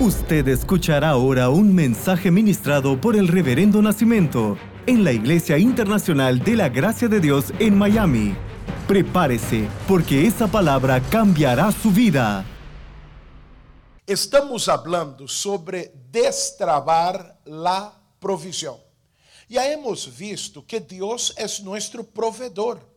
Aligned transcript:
Usted 0.00 0.46
escuchará 0.46 1.08
ahora 1.08 1.48
un 1.48 1.74
mensaje 1.74 2.30
ministrado 2.30 3.00
por 3.00 3.16
el 3.16 3.26
Reverendo 3.26 3.82
Nacimiento 3.82 4.56
en 4.86 5.02
la 5.02 5.10
Iglesia 5.10 5.58
Internacional 5.58 6.38
de 6.38 6.54
la 6.54 6.68
Gracia 6.68 7.08
de 7.08 7.18
Dios 7.18 7.46
en 7.58 7.76
Miami. 7.76 8.36
Prepárese, 8.86 9.66
porque 9.88 10.24
esa 10.24 10.46
palabra 10.46 11.00
cambiará 11.00 11.72
su 11.72 11.90
vida. 11.90 12.44
Estamos 14.06 14.68
hablando 14.68 15.26
sobre 15.26 15.92
destravar 16.12 17.36
la 17.44 17.92
provisión. 18.20 18.76
Ya 19.48 19.68
hemos 19.68 20.16
visto 20.16 20.64
que 20.64 20.78
Dios 20.78 21.34
es 21.36 21.60
nuestro 21.60 22.04
proveedor. 22.04 22.88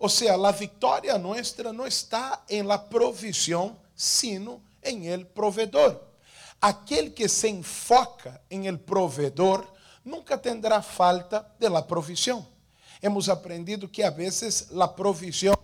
O 0.00 0.08
sea, 0.08 0.36
la 0.36 0.50
victoria 0.50 1.16
nuestra 1.16 1.72
no 1.72 1.86
está 1.86 2.44
en 2.48 2.66
la 2.66 2.88
provisión, 2.88 3.78
sino 3.94 4.60
en 4.82 5.04
el 5.04 5.28
proveedor. 5.28 6.13
Aquele 6.66 7.10
que 7.10 7.28
se 7.28 7.46
enfoca 7.48 8.40
em 8.48 8.66
el 8.66 8.78
provedor 8.78 9.70
nunca 10.02 10.38
tendrá 10.38 10.80
falta 10.80 11.46
de 11.60 11.68
la 11.68 11.86
provisión. 11.86 12.48
Hemos 13.02 13.28
aprendido 13.28 13.86
que 13.92 14.02
a 14.02 14.08
veces 14.08 14.70
la 14.70 14.96
provisión 14.96 15.58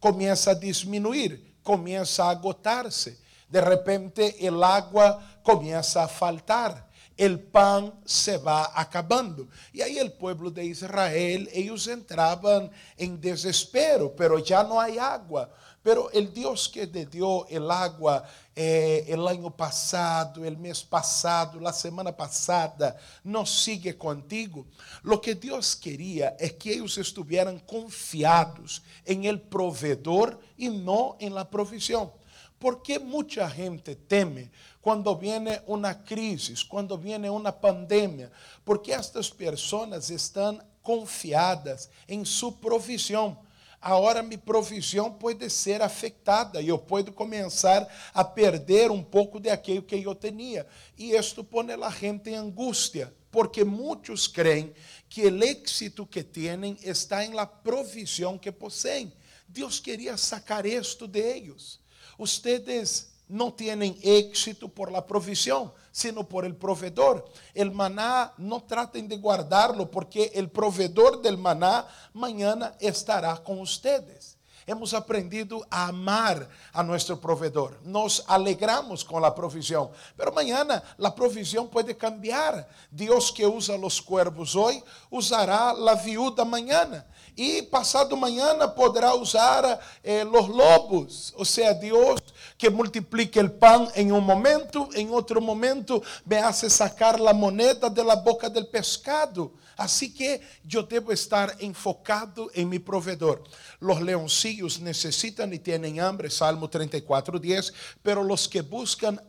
comienza 0.00 0.52
a 0.52 0.54
disminuir, 0.54 1.58
comienza 1.62 2.24
a 2.24 2.30
agotarse. 2.30 3.18
De 3.50 3.60
repente 3.60 4.34
el 4.46 4.64
agua 4.64 5.22
comienza 5.42 6.04
a 6.04 6.08
faltar. 6.08 6.88
El 7.18 7.38
pan 7.38 7.92
se 8.06 8.38
va 8.38 8.72
acabando. 8.74 9.50
E 9.74 9.82
aí 9.82 10.00
o 10.00 10.10
povo 10.10 10.50
de 10.50 10.64
Israel, 10.64 11.46
eles 11.52 11.86
entravam 11.86 12.70
em 12.96 13.14
desespero, 13.14 14.08
pero 14.16 14.42
já 14.42 14.64
não 14.64 14.80
há 14.80 14.86
água. 15.02 15.52
Pero 15.86 16.10
el 16.10 16.34
Dios 16.34 16.68
que 16.68 16.88
te 16.88 17.06
dio 17.06 17.46
el 17.46 17.70
agua 17.70 18.24
eh, 18.56 19.04
el 19.06 19.24
año 19.28 19.56
pasado, 19.56 20.44
el 20.44 20.58
mes 20.58 20.82
pasado, 20.82 21.60
la 21.60 21.72
semana 21.72 22.10
pasada, 22.10 22.96
no 23.22 23.46
sigue 23.46 23.96
contigo. 23.96 24.66
Lo 25.04 25.20
que 25.20 25.36
Dios 25.36 25.76
quería 25.76 26.34
es 26.40 26.54
que 26.54 26.72
ellos 26.72 26.98
estuvieran 26.98 27.60
confiados 27.60 28.82
en 29.04 29.26
el 29.26 29.40
proveedor 29.40 30.40
y 30.56 30.70
no 30.70 31.16
en 31.20 31.32
la 31.32 31.48
provisión. 31.48 32.10
Porque 32.58 32.98
mucha 32.98 33.48
gente 33.48 33.94
teme 33.94 34.50
cuando 34.80 35.14
viene 35.14 35.62
una 35.66 36.02
crisis, 36.02 36.64
cuando 36.64 36.98
viene 36.98 37.30
una 37.30 37.52
pandemia? 37.52 38.28
Porque 38.64 38.92
estas 38.92 39.30
personas 39.30 40.10
están 40.10 40.60
confiadas 40.82 41.88
en 42.08 42.26
su 42.26 42.58
provisión 42.58 43.45
a 43.94 44.22
minha 44.22 44.38
provisão 44.38 45.12
pode 45.12 45.48
ser 45.48 45.80
afetada 45.80 46.60
e 46.60 46.68
eu 46.68 46.78
posso 46.78 47.12
começar 47.12 47.86
a 48.12 48.24
perder 48.24 48.90
um 48.90 49.02
pouco 49.02 49.38
de 49.38 49.48
aquilo 49.48 49.82
que 49.82 50.02
eu 50.02 50.14
tinha. 50.14 50.66
E 50.98 51.12
isto 51.12 51.44
põe 51.44 51.70
a 51.70 51.90
gente 51.90 52.30
em 52.30 52.34
angústia, 52.34 53.14
porque 53.30 53.64
muitos 53.64 54.26
creem 54.26 54.74
que 55.08 55.26
o 55.26 55.44
êxito 55.44 56.04
que 56.04 56.22
têm 56.22 56.76
está 56.82 57.24
em 57.24 57.32
la 57.32 57.46
provisão 57.46 58.36
que 58.36 58.50
possuem. 58.50 59.12
Deus 59.46 59.78
queria 59.78 60.16
sacar 60.16 60.66
isto 60.66 61.06
de 61.06 61.20
eles. 61.20 61.78
Ustedes 62.18 63.12
não 63.28 63.50
têm 63.50 63.98
êxito 64.02 64.68
por 64.68 64.90
la 64.90 65.02
provisión, 65.02 65.70
sino 65.96 66.28
por 66.28 66.44
el 66.44 66.54
proveedor. 66.54 67.24
El 67.54 67.70
maná 67.70 68.34
no 68.36 68.62
traten 68.64 69.08
de 69.08 69.16
guardarlo 69.16 69.90
porque 69.90 70.30
el 70.34 70.50
proveedor 70.50 71.22
del 71.22 71.38
maná 71.38 71.88
mañana 72.12 72.74
estará 72.80 73.34
con 73.42 73.60
ustedes. 73.60 74.35
Hemos 74.66 74.92
aprendido 74.94 75.64
a 75.70 75.86
amar 75.86 76.48
a 76.72 76.82
nuestro 76.82 77.20
proveedor. 77.20 77.78
Nos 77.84 78.24
alegramos 78.26 79.04
con 79.04 79.22
la 79.22 79.32
provisión. 79.32 79.90
Pero 80.16 80.32
mañana 80.32 80.82
la 80.98 81.14
provisión 81.14 81.68
puede 81.68 81.96
cambiar. 81.96 82.68
Dios 82.90 83.30
que 83.30 83.46
usa 83.46 83.78
los 83.78 84.02
cuervos 84.02 84.56
hoy, 84.56 84.82
usará 85.08 85.72
la 85.72 85.94
viuda 85.94 86.44
mañana. 86.44 87.06
E 87.36 87.62
passado 87.62 88.16
manhã 88.16 88.56
poderá 88.74 89.14
usar 89.14 89.78
eh, 90.02 90.24
los 90.24 90.48
lobos. 90.48 91.32
Ou 91.36 91.44
seja, 91.44 91.74
Deus 91.74 92.18
que 92.58 92.70
multiplica 92.70 93.40
o 93.42 93.50
pão 93.50 93.88
em 93.94 94.10
um 94.10 94.20
momento, 94.20 94.88
em 94.94 95.10
outro 95.10 95.40
momento 95.40 96.02
me 96.24 96.38
hace 96.38 96.70
sacar 96.70 97.20
a 97.20 97.34
moneda 97.34 97.88
de 97.90 98.02
la 98.02 98.16
boca 98.16 98.48
del 98.48 98.66
pescado. 98.66 99.52
Assim 99.76 100.10
que 100.10 100.40
eu 100.72 100.82
devo 100.82 101.12
estar 101.12 101.62
enfocado 101.62 102.50
em 102.54 102.64
mi 102.64 102.78
provedor. 102.78 103.42
Los 103.80 104.00
leoncillos 104.00 104.78
necessitam 104.78 105.52
e 105.52 105.58
têm 105.58 106.00
hambre, 106.00 106.30
Salmo 106.30 106.66
34, 106.66 107.38
10, 107.38 107.72
pero 108.02 108.22
los 108.22 108.46
que 108.46 108.62
buscan 108.62 109.20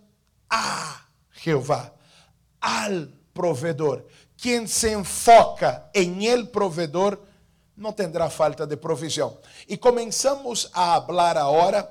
a 0.49 1.05
Jeová, 1.33 1.93
al 2.61 3.13
provedor, 3.33 4.07
quien 4.37 4.67
se 4.67 4.93
enfoca 4.93 5.89
em 5.93 6.25
el 6.25 6.47
provedor, 6.47 7.26
não 7.77 7.93
terá 7.93 8.29
falta 8.29 8.65
de 8.65 8.75
provisão. 8.75 9.37
E 9.69 9.77
começamos 9.77 10.69
a 10.73 10.95
agora, 10.95 11.41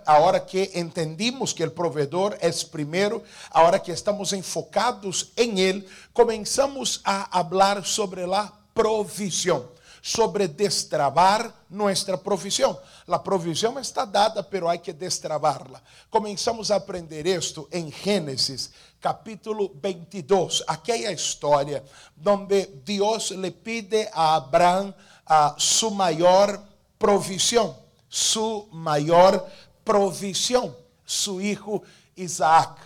a 0.05 0.19
hora 0.19 0.41
que 0.41 0.73
entendimos 0.75 1.53
que 1.53 1.63
o 1.63 1.71
provedor 1.71 2.37
é 2.41 2.51
primeiro, 2.71 3.23
a 3.51 3.63
hora 3.63 3.79
que 3.79 3.93
estamos 3.93 4.33
enfocados 4.33 5.31
em 5.37 5.61
ele, 5.61 5.89
começamos 6.13 7.01
a 7.05 7.29
falar 7.49 7.85
sobre 7.85 8.25
a 8.25 8.53
provisão, 8.75 9.69
sobre 10.03 10.49
destravar 10.49 11.55
nossa 11.71 12.19
provisão. 12.19 12.79
A 13.07 13.19
provisão 13.19 13.79
está 13.79 14.05
dada, 14.05 14.43
pero 14.43 14.69
há 14.69 14.77
que 14.77 14.93
destravarla. 14.93 15.81
Começamos 16.11 16.73
a 16.73 16.77
aprender 16.77 17.27
isto 17.27 17.69
em 17.71 17.93
Gênesis, 17.93 18.71
capítulo 19.01 19.73
22, 19.81 20.65
aquela 20.67 21.13
história 21.13 21.85
onde 22.27 22.67
Deus 22.67 23.31
le 23.31 23.53
pide 23.53 24.09
a 24.13 24.35
Abraão 24.35 24.93
a 25.27 25.55
su 25.59 25.91
maior 25.91 26.63
provisión, 26.99 27.75
su 28.09 28.69
maior 28.73 29.47
provisión, 29.85 30.75
su 31.05 31.41
hijo 31.41 31.83
Isaac. 32.17 32.79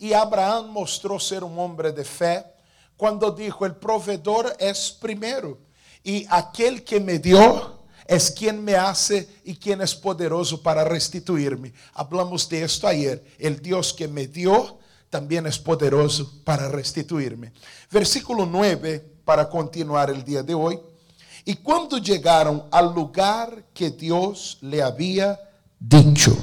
E 0.00 0.14
Abraão 0.14 0.68
mostrou 0.68 1.18
ser 1.18 1.42
um 1.42 1.58
homem 1.58 1.92
de 1.92 2.04
fé 2.04 2.44
quando 2.96 3.30
dijo: 3.30 3.64
El 3.64 3.74
provedor 3.74 4.54
es 4.58 4.90
primeiro, 4.90 5.58
e 6.04 6.26
aquele 6.28 6.80
que 6.80 7.00
me 7.00 7.18
dio 7.18 7.78
es 8.06 8.30
quien 8.30 8.64
me 8.64 8.74
hace 8.74 9.28
y 9.44 9.56
quien 9.56 9.82
es 9.82 9.94
poderoso 9.94 10.62
para 10.62 10.82
restituirme. 10.82 11.74
Hablamos 11.92 12.48
de 12.48 12.62
esto 12.62 12.88
ayer. 12.88 13.22
El 13.38 13.60
Dios 13.60 13.92
que 13.92 14.08
me 14.08 14.26
dio 14.26 14.78
también 15.10 15.46
es 15.46 15.58
poderoso 15.58 16.42
para 16.42 16.68
restituirme. 16.68 17.52
Versículo 17.90 18.46
9, 18.46 19.04
para 19.24 19.48
continuar 19.48 20.08
el 20.08 20.24
día 20.24 20.42
de 20.42 20.54
hoy. 20.54 20.80
Y 21.48 21.54
cuando 21.56 21.96
llegaron 21.96 22.64
al 22.70 22.92
lugar 22.92 23.68
que 23.72 23.88
Dios 23.88 24.58
le 24.60 24.82
había 24.82 25.40
dicho, 25.80 26.36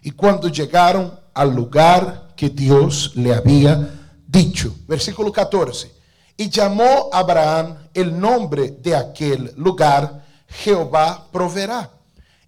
y 0.00 0.12
cuando 0.12 0.46
llegaron 0.46 1.18
al 1.34 1.52
lugar 1.52 2.34
que 2.36 2.50
Dios 2.50 3.16
le 3.16 3.34
había 3.34 3.90
dicho, 4.28 4.72
versículo 4.86 5.32
14, 5.32 5.90
y 6.36 6.48
llamó 6.48 7.10
Abraham 7.12 7.88
el 7.92 8.16
nombre 8.16 8.70
de 8.80 8.94
aquel 8.94 9.52
lugar, 9.56 10.24
Jehová 10.46 11.26
proveerá. 11.32 11.90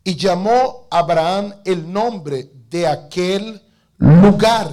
Y 0.05 0.15
llamó 0.15 0.87
Abraham 0.89 1.55
el 1.65 1.93
nombre 1.93 2.49
de 2.71 2.87
aquel 2.87 3.61
lugar. 3.99 4.72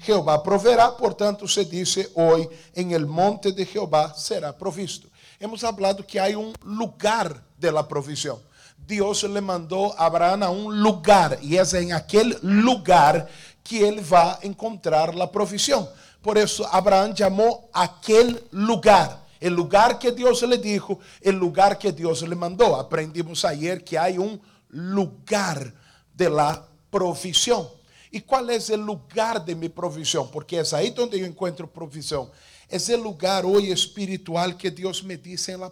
Jehová 0.00 0.42
proveerá, 0.42 0.94
por 0.98 1.14
tanto 1.14 1.48
se 1.48 1.64
dice 1.64 2.10
hoy, 2.14 2.46
en 2.74 2.90
el 2.90 3.06
monte 3.06 3.52
de 3.52 3.64
Jehová 3.64 4.12
será 4.14 4.54
provisto 4.54 5.08
hemos 5.44 5.62
hablado 5.62 6.06
que 6.06 6.18
hay 6.18 6.34
un 6.34 6.54
lugar 6.64 7.42
de 7.58 7.70
la 7.70 7.86
provisión. 7.86 8.38
Dios 8.86 9.22
le 9.24 9.40
mandó 9.40 9.98
a 9.98 10.06
Abraham 10.06 10.42
a 10.42 10.50
un 10.50 10.80
lugar 10.80 11.38
y 11.42 11.56
es 11.56 11.72
en 11.74 11.92
aquel 11.92 12.38
lugar 12.42 13.28
que 13.62 13.86
él 13.88 14.00
va 14.12 14.34
a 14.34 14.38
encontrar 14.42 15.14
la 15.14 15.30
provisión. 15.30 15.88
Por 16.22 16.38
eso 16.38 16.66
Abraham 16.70 17.14
llamó 17.14 17.68
aquel 17.72 18.42
lugar. 18.50 19.22
El 19.38 19.54
lugar 19.54 19.98
que 19.98 20.12
Dios 20.12 20.42
le 20.42 20.56
dijo, 20.56 20.98
el 21.20 21.36
lugar 21.36 21.78
que 21.78 21.92
Dios 21.92 22.22
le 22.22 22.34
mandó. 22.34 22.76
Aprendimos 22.76 23.44
ayer 23.44 23.84
que 23.84 23.98
hay 23.98 24.16
un 24.16 24.40
lugar 24.68 25.74
de 26.14 26.30
la 26.30 26.66
provisión. 26.90 27.68
¿Y 28.10 28.22
cuál 28.22 28.48
es 28.48 28.70
el 28.70 28.80
lugar 28.80 29.44
de 29.44 29.54
mi 29.54 29.68
provisión? 29.68 30.30
Porque 30.30 30.60
es 30.60 30.72
ahí 30.72 30.90
donde 30.90 31.18
yo 31.18 31.26
encuentro 31.26 31.70
provisión. 31.70 32.30
É 32.68 32.96
o 32.96 33.02
lugar 33.02 33.44
hoje 33.44 33.70
espiritual 33.70 34.54
que 34.54 34.70
Deus 34.70 35.02
me 35.02 35.16
disse 35.16 35.52
em 35.52 35.56
la. 35.56 35.70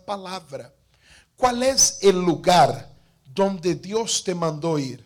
Qual 1.36 1.62
é 1.62 1.74
o 2.04 2.10
lugar 2.12 2.90
donde 3.26 3.74
Deus 3.74 4.20
te 4.20 4.34
mandou 4.34 4.78
ir? 4.78 5.04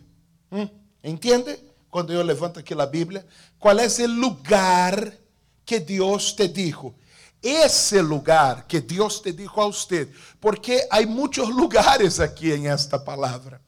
¿Mm? 0.51 0.69
Entende? 1.03 1.59
Quando 1.89 2.13
eu 2.13 2.21
levanto 2.21 2.59
aqui 2.59 2.73
a 2.73 2.85
Bíblia, 2.85 3.25
qual 3.57 3.79
é 3.79 3.87
o 3.87 4.07
lugar 4.07 5.13
que 5.65 5.79
Deus 5.79 6.33
te 6.33 6.47
dijo? 6.47 6.93
Esse 7.41 8.01
lugar 8.01 8.65
que 8.67 8.81
Deus 8.81 9.21
te 9.21 9.31
dijo 9.31 9.61
a 9.61 9.67
usted, 9.67 10.09
porque 10.39 10.87
há 10.89 11.01
muitos 11.03 11.47
lugares 11.53 12.19
aqui 12.19 12.51
em 12.51 12.67
esta 12.67 12.99
palavra. 12.99 13.61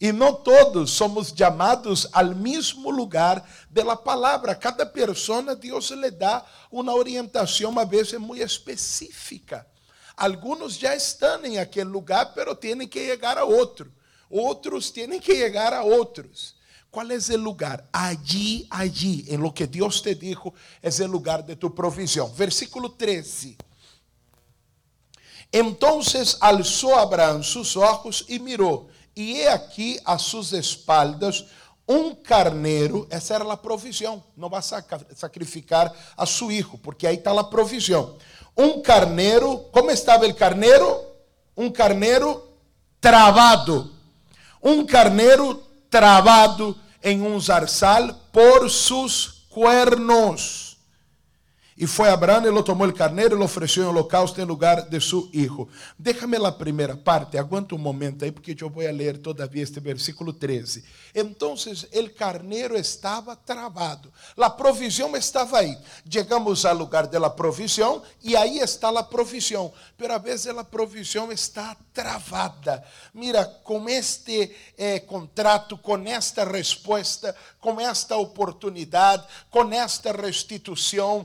E 0.00 0.12
não 0.12 0.32
todos 0.32 0.92
somos 0.92 1.34
chamados 1.36 2.06
ao 2.12 2.34
mesmo 2.34 2.88
lugar 2.90 3.44
da 3.68 3.96
palavra. 3.96 4.54
Cada 4.54 4.86
pessoa, 4.86 5.56
Deus 5.56 5.90
lhe 5.90 6.10
dá 6.10 6.44
uma 6.70 6.94
orientação, 6.94 7.76
a 7.78 7.84
vezes, 7.84 8.18
muito 8.18 8.42
específica. 8.42 9.66
Alguns 10.16 10.74
já 10.74 10.94
estão 10.94 11.44
em 11.44 11.58
aquele 11.58 11.90
lugar, 11.90 12.32
pero 12.32 12.54
têm 12.54 12.86
que 12.86 13.06
chegar 13.06 13.38
a 13.38 13.44
outro. 13.44 13.92
Outros 14.30 14.90
têm 14.90 15.18
que 15.18 15.34
chegar 15.34 15.72
a 15.72 15.82
outros. 15.82 16.54
Qual 16.90 17.06
é 17.10 17.16
o 17.16 17.38
lugar? 17.38 17.84
Allí, 17.92 18.66
allí, 18.70 19.24
em 19.28 19.36
lo 19.36 19.52
que 19.52 19.66
Deus 19.66 20.00
te 20.00 20.14
dijo, 20.14 20.54
é 20.80 20.88
o 20.88 21.06
lugar 21.06 21.42
de 21.42 21.56
tu 21.56 21.70
provisão. 21.70 22.28
Versículo 22.28 22.88
13. 22.88 23.56
Entonces 25.52 26.36
alzó 26.40 26.98
Abraão 26.98 27.42
sus 27.42 27.76
ojos 27.76 28.24
e 28.28 28.38
mirou 28.38 28.90
e 29.18 29.40
he 29.40 29.48
aqui 29.48 30.00
a 30.04 30.16
suas 30.16 30.52
espaldas 30.52 31.44
um 31.88 32.14
carneiro, 32.14 33.06
essa 33.10 33.34
era 33.34 33.50
a 33.50 33.56
provisão, 33.56 34.22
não 34.36 34.50
vai 34.50 34.60
sacrificar 34.62 35.90
a 36.16 36.26
seu 36.26 36.48
filho, 36.48 36.78
porque 36.82 37.06
aí 37.06 37.16
está 37.16 37.32
a 37.32 37.42
provisão. 37.42 38.16
Um 38.56 38.82
carneiro, 38.82 39.58
como 39.72 39.90
estava 39.90 40.26
o 40.26 40.34
carneiro? 40.34 41.02
Um 41.56 41.70
carneiro 41.70 42.46
travado. 43.00 43.90
Um 44.62 44.84
carneiro 44.84 45.62
travado 45.88 46.78
em 47.02 47.22
um 47.22 47.40
zarzal 47.40 48.12
por 48.32 48.70
seus 48.70 49.46
cuernos. 49.48 50.67
E 51.80 51.86
foi 51.86 52.08
Abraão, 52.08 52.44
ele 52.44 52.60
tomou 52.64 52.88
o 52.88 52.92
carneiro 52.92 53.36
e 53.36 53.38
lo 53.38 53.44
ofereceu 53.44 53.84
em 53.84 53.86
holocausto 53.86 54.40
em 54.40 54.44
lugar 54.44 54.82
de 54.88 55.00
seu 55.00 55.30
hijo. 55.32 55.68
Déjame 55.96 56.36
a 56.44 56.50
primeira 56.50 56.96
parte, 56.96 57.38
aguanta 57.38 57.72
um 57.76 57.78
momento 57.78 58.24
aí, 58.24 58.32
porque 58.32 58.56
eu 58.60 58.68
vou 58.68 58.82
ler 58.82 59.18
todavia 59.18 59.62
este 59.62 59.78
versículo 59.78 60.32
13. 60.32 60.84
Então, 61.14 61.54
o 61.54 62.10
carneiro 62.10 62.76
estava 62.76 63.36
travado, 63.36 64.12
a 64.36 64.50
provisão 64.50 65.16
estava 65.16 65.60
aí. 65.60 65.78
Chegamos 66.10 66.64
ao 66.64 66.74
lugar 66.74 67.06
da 67.06 67.30
provisão 67.30 68.02
e 68.24 68.36
aí 68.36 68.58
está 68.58 68.88
a 68.88 69.02
provisão, 69.04 69.72
pero 69.96 70.14
a 70.14 70.18
vezes 70.18 70.48
a 70.48 70.64
provisão 70.64 71.30
está 71.30 71.76
travada. 71.94 72.84
Mira, 73.14 73.44
com 73.44 73.88
este 73.88 74.52
eh, 74.76 74.98
contrato, 74.98 75.78
com 75.78 75.96
esta 76.08 76.44
resposta, 76.44 77.36
com 77.60 77.80
esta 77.80 78.16
oportunidade, 78.16 79.24
com 79.48 79.72
esta 79.72 80.10
restituição, 80.10 81.24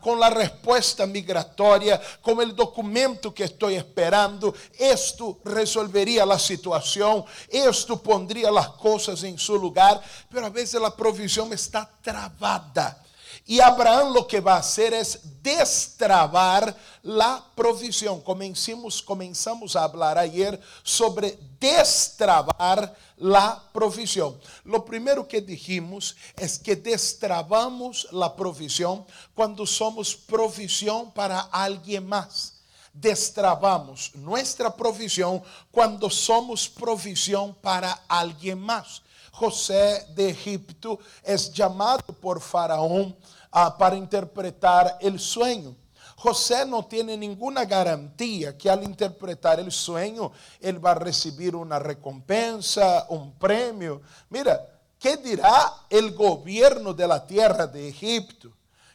com 0.00 0.22
a 0.22 0.28
resposta 0.28 1.06
migratória, 1.06 2.00
com 2.22 2.32
o 2.32 2.52
documento 2.52 3.32
que 3.32 3.42
estou 3.42 3.70
esperando, 3.70 4.54
isto 4.78 5.40
resolveria 5.44 6.24
a 6.24 6.38
situação, 6.38 7.24
isto 7.50 7.96
pondria 7.96 8.50
as 8.50 8.68
coisas 8.68 9.24
em 9.24 9.36
seu 9.38 9.56
lugar, 9.56 10.02
mas 10.30 10.74
a 10.74 10.90
provisão 10.90 11.52
está 11.52 11.84
travada. 12.02 13.07
E 13.46 13.60
Abraão 13.60 14.10
lo 14.10 14.24
que 14.24 14.40
vai 14.40 14.62
fazer 14.62 14.92
é 14.92 15.02
destravar 15.40 16.74
a 17.04 17.40
provisão. 17.56 18.20
Comenzamos, 18.20 19.00
começamos 19.00 19.76
a 19.76 19.88
falar 19.88 20.18
ayer 20.18 20.60
sobre 20.84 21.38
destravar 21.58 22.94
a 23.20 23.50
provisão. 23.72 24.38
Lo 24.64 24.82
primeiro 24.82 25.24
que 25.24 25.40
dijimos 25.40 26.14
é 26.36 26.46
que 26.46 26.76
destravamos 26.76 28.06
a 28.12 28.30
provisão 28.30 29.06
quando 29.34 29.66
somos 29.66 30.14
provisão 30.14 31.10
para 31.10 31.48
alguém 31.50 32.00
mais. 32.00 32.58
Destravamos 32.92 34.10
nossa 34.14 34.70
provisão 34.70 35.42
quando 35.70 36.10
somos 36.10 36.66
provisão 36.66 37.54
para 37.62 37.98
alguém 38.08 38.54
mais. 38.54 39.00
José 39.38 40.04
de 40.16 40.30
Egipto 40.30 40.98
es 41.22 41.52
llamado 41.52 42.02
por 42.20 42.40
Faraón 42.40 43.16
ah, 43.52 43.78
para 43.78 43.94
interpretar 43.94 44.98
el 45.00 45.20
sueño. 45.20 45.76
José 46.16 46.66
no 46.66 46.84
tiene 46.86 47.16
ninguna 47.16 47.64
garantía 47.64 48.58
que 48.58 48.68
al 48.68 48.82
interpretar 48.82 49.60
el 49.60 49.70
sueño 49.70 50.32
él 50.58 50.84
va 50.84 50.90
a 50.90 50.94
recibir 50.96 51.54
una 51.54 51.78
recompensa, 51.78 53.06
un 53.10 53.32
premio. 53.38 54.02
Mira, 54.28 54.60
¿qué 54.98 55.16
dirá 55.16 55.72
el 55.88 56.12
gobierno 56.14 56.92
de 56.92 57.06
la 57.06 57.24
tierra 57.24 57.68
de 57.68 57.90
Egipto? 57.90 58.50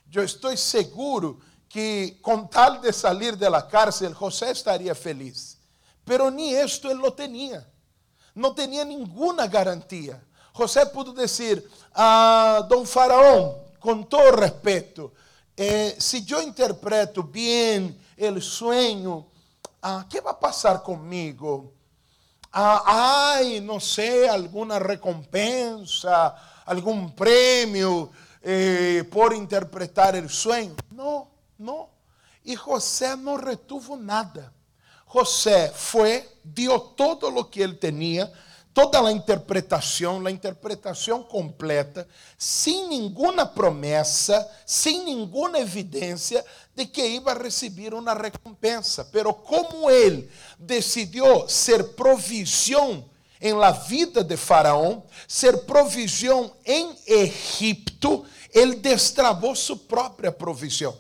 Yo 0.10 0.22
estoy 0.22 0.58
seguro 0.58 1.40
que 1.70 2.20
con 2.22 2.50
tal 2.50 2.82
de 2.82 2.92
salir 2.92 3.38
de 3.38 3.50
la 3.50 3.66
cárcel 3.66 4.14
José 4.14 4.52
estaría 4.52 4.94
feliz, 4.94 5.58
pero 6.04 6.30
ni 6.30 6.54
esto 6.54 6.92
él 6.92 6.98
lo 6.98 7.14
tenía. 7.14 7.66
No 8.36 8.54
tenía 8.54 8.84
ninguna 8.84 9.48
garantía. 9.48 10.22
José 10.54 10.86
pudo 10.86 11.14
decir 11.14 11.68
a 11.96 12.66
don 12.70 12.86
Faraón, 12.86 13.54
con 13.80 14.08
todo 14.08 14.32
respeto, 14.32 15.12
eh, 15.58 15.96
si 15.98 16.24
yo 16.24 16.42
interpreto 16.42 17.24
bien 17.24 18.00
el 18.16 18.42
sueño, 18.42 19.26
ah, 19.82 20.06
¿qué 20.08 20.22
va 20.22 20.32
a 20.32 20.40
pasar 20.40 20.84
conmigo? 20.84 21.74
Ah, 22.54 23.42
no 23.64 23.80
sé, 23.80 24.30
alguna 24.30 24.78
recompensa, 24.78 26.36
algún 26.66 27.16
premio 27.16 28.12
eh, 28.42 29.04
por 29.12 29.34
interpretar 29.34 30.16
el 30.16 30.30
sueño. 30.30 30.76
No, 30.92 31.32
no. 31.58 31.90
Y 32.44 32.56
José 32.56 33.18
no 33.18 33.38
retuvo 33.38 33.98
nada. 33.98 34.54
José 35.06 35.72
fue, 35.74 36.38
dio 36.44 36.80
todo 36.80 37.32
lo 37.32 37.50
que 37.50 37.64
él 37.64 37.80
tenía 37.80 38.32
toda 38.74 39.00
a 39.00 39.12
interpretação, 39.12 40.26
a 40.26 40.32
interpretação 40.32 41.22
completa, 41.22 42.08
sem 42.38 42.88
nenhuma 42.88 43.46
promessa, 43.46 44.50
sem 44.66 45.06
nenhuma 45.06 45.60
evidência 45.60 46.44
de 46.76 46.86
que 46.86 47.06
ia 47.06 47.34
receber 47.34 47.94
uma 47.94 48.14
recompensa. 48.14 49.06
Pero 49.06 49.34
como 49.34 49.90
ele 49.90 50.30
decidiu 50.58 51.48
ser 51.48 51.90
provisão 51.90 53.06
em 53.40 53.54
la 53.54 53.72
vida 53.72 54.24
de 54.24 54.38
Faraó, 54.38 55.02
ser 55.28 55.66
provisão 55.66 56.52
em 56.66 56.96
Egipto, 57.06 58.26
ele 58.54 58.76
destravou 58.76 59.56
sua 59.56 59.76
própria 59.76 60.32
provisão. 60.32 60.98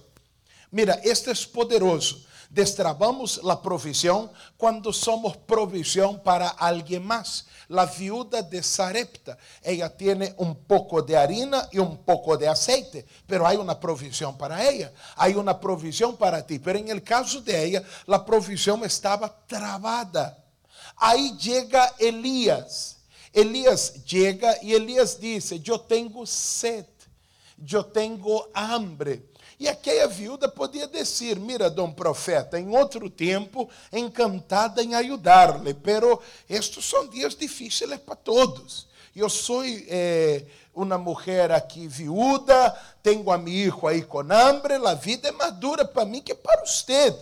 Mira, 0.72 1.00
este 1.04 1.30
é 1.30 1.34
poderoso. 1.52 2.25
Destravamos 2.54 3.40
a 3.44 3.56
provisão 3.56 4.30
quando 4.60 4.94
somos 4.94 5.36
provisão 5.36 6.20
para 6.20 6.54
alguém 6.60 7.00
mais 7.00 7.46
la 7.68 7.84
viuda 7.84 8.44
de 8.44 8.62
Sarepta. 8.62 9.36
Ella 9.64 9.90
tiene 9.90 10.36
un 10.38 10.54
poco 10.54 11.02
de 11.02 11.18
harina 11.18 11.68
y 11.72 11.80
un 11.80 11.98
poco 11.98 12.38
de 12.38 12.48
aceite, 12.48 13.08
pero 13.26 13.48
hay 13.48 13.58
una 13.58 13.80
provisión 13.80 14.38
para 14.38 14.63
ella, 14.70 14.94
hay 15.16 15.34
una 15.34 15.60
provisión 15.60 16.16
para 16.16 16.46
ti. 16.46 16.60
Pero 16.60 16.77
en 16.77 16.89
el 16.89 17.01
caso 17.01 17.42
de 17.42 17.66
ella, 17.66 17.84
la 18.06 18.24
provisión 18.24 18.84
estaba 18.84 19.36
trabada. 19.48 20.38
Ahí 20.96 21.36
llega 21.39 21.92
Elías. 21.98 22.98
Elías 23.34 24.06
llega 24.06 24.62
y 24.62 24.75
Elías 24.75 25.20
dice, 25.20 25.60
yo 25.60 25.82
tengo 25.82 26.24
sed, 26.27 26.86
yo 27.58 27.84
tengo 27.84 28.48
hambre. 28.54 29.33
E 29.63 29.70
aquela 29.70 30.10
viúva 30.10 30.50
podia 30.50 30.86
dizer: 30.86 31.39
Mira, 31.39 31.70
dom 31.70 31.89
profeta, 31.89 32.60
em 32.60 32.75
outro 32.75 33.10
tempo, 33.10 33.70
encantada 33.93 34.84
em 34.84 34.93
ajudar-lhe, 34.93 35.74
pero 35.74 36.22
estes 36.50 36.84
são 36.84 37.08
dias 37.08 37.34
difíceis 37.34 37.98
para 38.01 38.13
todos. 38.13 38.86
Eu 39.15 39.29
sou 39.29 39.63
eh, 39.63 40.43
uma 40.75 40.98
mulher 40.98 41.50
aqui 41.53 41.88
viúva, 41.88 42.77
tenho 43.01 43.32
a 43.32 43.38
meu 43.38 43.72
filho 43.72 43.88
aí 43.88 44.01
com 44.01 44.20
hambre, 44.20 44.74
a 44.74 44.93
vida 44.96 45.29
é 45.29 45.32
mais 45.32 45.53
dura 45.53 45.86
para 45.86 46.03
mim 46.03 46.22
que 46.22 46.36
para 46.36 46.65
você. 46.65 47.17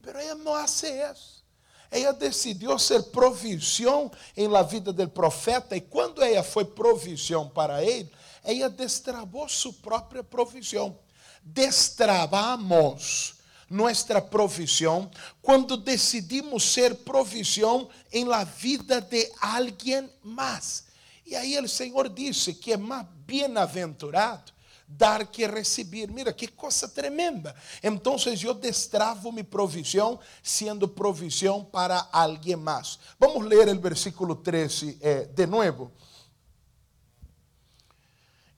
Pero 0.00 0.18
ela 0.18 0.36
não 0.36 0.54
hace 0.54 0.86
isso. 0.88 1.44
Ela 1.90 2.14
decidiu 2.14 2.78
ser 2.78 3.02
provisão 3.02 4.10
em 4.34 4.48
la 4.48 4.62
vida 4.62 4.94
do 4.94 5.08
profeta, 5.10 5.76
e 5.76 5.80
quando 5.82 6.22
ela 6.22 6.42
foi 6.42 6.64
provisão 6.64 7.50
para 7.50 7.84
ele, 7.84 8.10
ela 8.42 8.70
destravou 8.70 9.46
sua 9.46 9.74
própria 9.74 10.24
provisão 10.24 10.96
destravamos 11.44 13.34
nossa 13.68 14.20
provisão 14.20 15.10
quando 15.40 15.76
decidimos 15.76 16.62
ser 16.62 16.94
provisão 16.96 17.88
em 18.12 18.24
la 18.24 18.44
vida 18.44 19.00
de 19.00 19.30
alguém 19.40 20.10
mais. 20.22 20.84
E 21.24 21.34
aí 21.34 21.58
o 21.58 21.68
Senhor 21.68 22.08
disse 22.08 22.52
que 22.52 22.72
é 22.72 22.76
mais 22.76 23.06
bem-aventurado 23.26 24.52
dar 24.86 25.26
que 25.26 25.46
receber. 25.46 26.08
Mira 26.08 26.32
que 26.32 26.46
coisa 26.46 26.86
tremenda. 26.86 27.54
Então 27.82 28.16
eu 28.42 28.54
destravo 28.54 29.32
minha 29.32 29.44
provisão, 29.44 30.20
sendo 30.42 30.86
provisão 30.86 31.64
para 31.64 32.06
alguém 32.12 32.56
mais. 32.56 32.98
Vamos 33.18 33.46
ler 33.46 33.68
o 33.68 33.80
versículo 33.80 34.36
13 34.36 34.98
eh, 35.00 35.24
de 35.24 35.46
novo. 35.46 35.90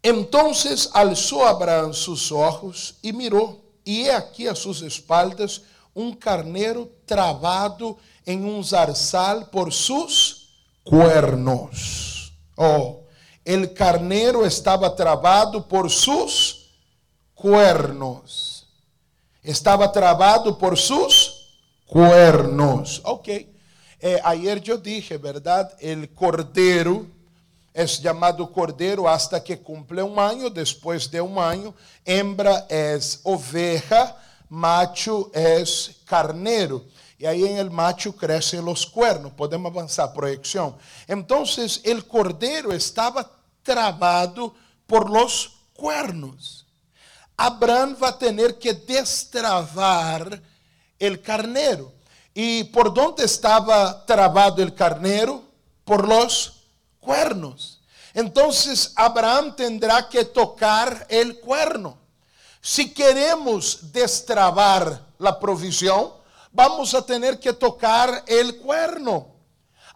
Entonces 0.07 0.91
alzó 0.93 1.47
Abraão 1.47 1.91
sus 1.95 2.31
ojos 2.31 2.97
e 3.03 3.11
mirou, 3.11 3.65
e 3.87 4.03
he 4.03 4.11
aqui 4.11 4.47
a 4.47 4.55
suas 4.55 4.83
espaldas 4.83 5.63
um 5.97 6.13
carneiro 6.13 6.93
travado 7.07 7.97
em 8.27 8.45
um 8.45 8.63
zarzal 8.63 9.47
por 9.47 9.73
sus 9.73 10.51
cuernos. 10.85 12.35
Oh, 12.55 13.05
el 13.47 13.73
carnero 13.73 14.45
estaba 14.45 14.95
trabado 14.95 15.67
por 15.67 15.91
sus 15.91 16.71
cuernos. 17.35 18.67
Estaba 19.43 19.91
trabado 19.91 20.59
por 20.59 20.77
sus 20.77 21.57
cuernos. 21.87 23.01
Ok. 23.05 23.29
Eh, 23.29 24.21
ayer 24.23 24.61
yo 24.61 24.77
dije, 24.77 25.17
¿verdad? 25.17 25.75
El 25.81 26.13
cordero 26.13 27.07
es 27.75 28.01
llamado 28.01 28.51
cordero 28.53 29.09
hasta 29.09 29.43
que 29.43 29.61
cumple 29.61 30.01
un 30.01 30.17
año. 30.17 30.49
Después 30.49 31.11
de 31.11 31.21
un 31.21 31.37
año, 31.39 31.75
hembra 32.05 32.67
es 32.69 33.21
oveja, 33.25 34.17
macho 34.49 35.33
es 35.35 35.97
carnero. 36.05 36.85
Y 37.19 37.27
ahí 37.27 37.45
en 37.45 37.57
el 37.57 37.73
macho 37.73 38.15
crecen 38.15 38.65
los 38.65 38.87
cuernos. 38.87 39.33
Podemos 39.33 39.73
avanzar, 39.73 40.13
proyección. 40.15 40.77
Entonces 41.09 41.81
el 41.83 42.07
cordero 42.07 42.73
estaba 42.73 43.29
trabado 43.65 44.55
por 44.87 45.11
los 45.11 45.53
cuernos. 45.75 46.67
Abraham 47.37 47.97
va 48.01 48.11
a 48.11 48.19
tener 48.19 48.57
que 48.57 48.73
destrabar 48.73 50.41
el 50.97 51.21
carnero. 51.21 51.93
¿Y 52.33 52.65
por 52.65 52.95
dónde 52.95 53.25
estaba 53.25 54.05
trabado 54.07 54.63
el 54.63 54.75
carnero? 54.75 55.43
Por 55.85 56.07
los 56.07 56.54
cuernos. 57.05 57.81
Entonces 58.15 58.93
Abraham 58.97 59.55
tendrá 59.55 60.09
que 60.09 60.25
tocar 60.25 61.07
el 61.09 61.39
cuerno. 61.41 61.99
Si 62.61 62.95
queremos 62.95 63.93
destrabar 63.93 65.05
la 65.19 65.39
provisión, 65.39 66.13
vamos 66.51 66.95
a 66.95 67.05
tener 67.05 67.39
que 67.39 67.53
tocar 67.53 68.25
el 68.27 68.57
cuerno. 68.57 69.29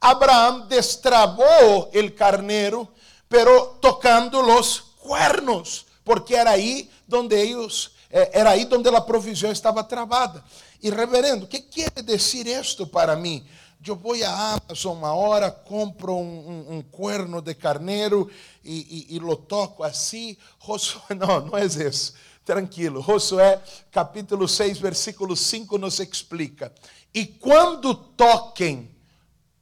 Abraham 0.01 0.69
destrabó 0.69 1.89
el 1.93 2.15
carnero, 2.15 2.93
pero 3.29 3.79
tocando 3.81 4.43
los 4.43 4.81
cuernos, 4.99 5.87
porque 6.05 6.37
era 6.37 6.53
ahí 6.53 6.91
donde 7.07 7.41
ellos, 7.43 7.93
eh, 8.11 8.31
era 8.35 8.51
ahí 8.51 8.65
donde 8.65 8.91
la 8.91 9.05
provisión 9.07 9.51
estaba 9.51 9.87
trabada. 9.89 10.45
Y 10.81 10.91
reverendo, 10.91 11.49
¿qué 11.49 11.69
quiere 11.69 12.03
decir 12.03 12.49
esto 12.49 12.89
para 12.89 13.17
mí? 13.17 13.45
Yo 13.81 13.95
voy 13.95 14.23
a 14.23 14.55
Amazon 14.55 15.05
ahora, 15.05 15.63
compro 15.63 16.15
un, 16.15 16.27
un, 16.27 16.65
un 16.69 16.83
cuerno 16.83 17.41
de 17.41 17.57
carnero 17.57 18.27
y, 18.63 18.79
y, 18.79 19.07
y, 19.17 19.21
lo 19.21 19.39
toco 19.39 19.85
así. 19.85 20.37
Josué, 20.59 21.15
no, 21.17 21.41
no 21.41 21.57
es 21.57 21.77
eso. 21.77 22.13
Tranquilo. 22.43 23.01
Josué 23.03 23.61
capítulo 23.91 24.49
6, 24.49 24.81
versículo 24.81 25.37
5 25.37 25.79
nos 25.79 26.01
explica. 26.01 26.73
E 27.15 27.39
quando 27.39 27.97
toquem 27.97 28.91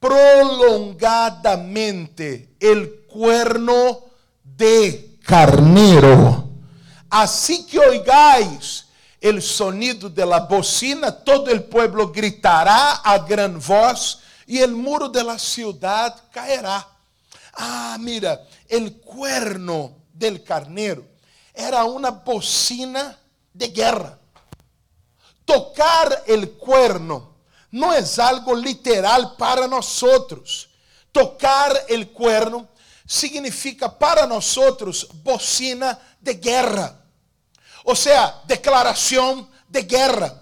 prolongadamente 0.00 2.54
el 2.58 3.04
cuerno 3.06 4.02
de 4.42 5.18
carneiro, 5.25 6.49
assim 7.11 7.64
que 7.64 7.78
oigáis 7.78 8.86
el 9.28 9.42
sonido 9.42 10.09
de 10.09 10.25
la 10.25 10.40
bocina, 10.40 11.11
todo 11.11 11.50
el 11.50 11.64
pueblo 11.64 12.12
gritará 12.12 12.97
a 12.97 13.18
gran 13.18 13.61
voz 13.61 14.21
e 14.47 14.62
el 14.62 14.73
muro 14.73 15.09
de 15.09 15.25
la 15.25 15.38
ciudad 15.38 16.14
caerá. 16.30 16.87
Ah, 17.54 17.97
mira, 17.99 18.40
el 18.68 18.99
cuerno 19.00 19.97
del 20.12 20.45
carnero 20.45 21.04
era 21.52 21.85
una 21.85 22.11
bocina 22.11 23.18
de 23.52 23.68
guerra. 23.68 24.18
Tocar 25.45 26.23
el 26.26 26.52
cuerno 26.52 27.35
no 27.73 27.92
es 27.92 28.18
algo 28.18 28.54
literal 28.54 29.35
para 29.37 29.66
nosotros. 29.66 30.68
Tocar 31.11 31.85
el 31.88 32.11
cuerno 32.11 32.68
significa 33.06 33.99
para 33.99 34.26
nosotros 34.26 35.09
bocina 35.23 35.99
de 36.21 36.35
guerra. 36.35 37.06
O 37.88 37.95
sea, 37.95 38.43
declaración 38.49 39.49
de 39.69 39.83
guerra. 39.85 40.35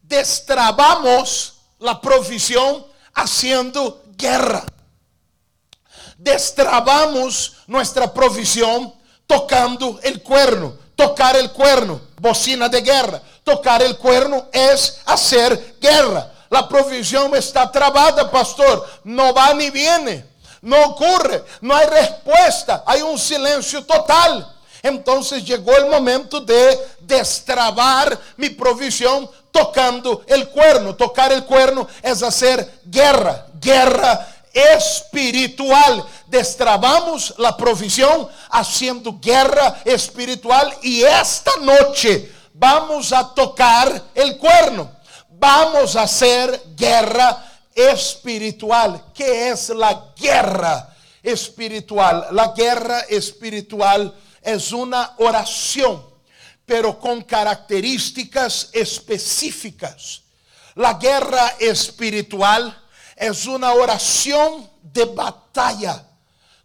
Destrabamos 0.00 1.58
la 1.78 2.00
provisión 2.00 2.86
haciendo 3.12 4.02
guerra. 4.16 4.64
Destrabamos 6.16 7.58
nuestra 7.66 8.12
provisión 8.14 8.94
tocando 9.26 10.00
el 10.02 10.22
cuerno. 10.22 10.74
Tocar 10.94 11.36
el 11.36 11.52
cuerno, 11.52 12.00
bocina 12.18 12.70
de 12.70 12.80
guerra. 12.80 13.20
Tocar 13.44 13.82
el 13.82 13.98
cuerno 13.98 14.46
es 14.50 15.00
hacer 15.04 15.76
guerra. 15.78 16.32
La 16.48 16.66
provisión 16.66 17.36
está 17.36 17.70
trabada, 17.70 18.30
pastor. 18.30 18.88
No 19.04 19.34
va 19.34 19.52
ni 19.52 19.68
viene. 19.68 20.24
No 20.62 20.82
ocurre. 20.86 21.44
No 21.60 21.76
hay 21.76 21.86
respuesta. 21.88 22.84
Hay 22.86 23.02
un 23.02 23.18
silencio 23.18 23.84
total. 23.84 24.55
Entonces 24.82 25.44
llegó 25.44 25.76
el 25.76 25.86
momento 25.86 26.40
de 26.40 26.78
destrabar 27.00 28.18
mi 28.36 28.50
provisión 28.50 29.28
tocando 29.50 30.22
el 30.26 30.48
cuerno. 30.48 30.94
Tocar 30.94 31.32
el 31.32 31.44
cuerno 31.44 31.88
es 32.02 32.22
hacer 32.22 32.80
guerra. 32.84 33.46
Guerra 33.60 34.26
espiritual. 34.52 36.04
Destrabamos 36.26 37.34
la 37.38 37.56
provisión 37.56 38.28
haciendo 38.50 39.18
guerra 39.20 39.80
espiritual 39.84 40.74
y 40.82 41.02
esta 41.02 41.52
noche 41.60 42.32
vamos 42.54 43.12
a 43.12 43.34
tocar 43.34 44.02
el 44.14 44.38
cuerno. 44.38 44.90
Vamos 45.28 45.94
a 45.96 46.02
hacer 46.02 46.62
guerra 46.74 47.44
espiritual. 47.74 49.04
¿Qué 49.14 49.50
es 49.50 49.68
la 49.68 50.06
guerra 50.16 50.88
espiritual? 51.22 52.28
La 52.32 52.48
guerra 52.56 53.00
espiritual 53.00 54.14
es 54.46 54.70
una 54.70 55.14
oración, 55.18 56.06
pero 56.64 57.00
con 57.00 57.22
características 57.22 58.70
específicas. 58.72 60.22
La 60.76 60.94
guerra 60.94 61.48
espiritual 61.58 62.80
es 63.16 63.46
una 63.46 63.72
oración 63.72 64.70
de 64.80 65.04
batalla. 65.06 66.06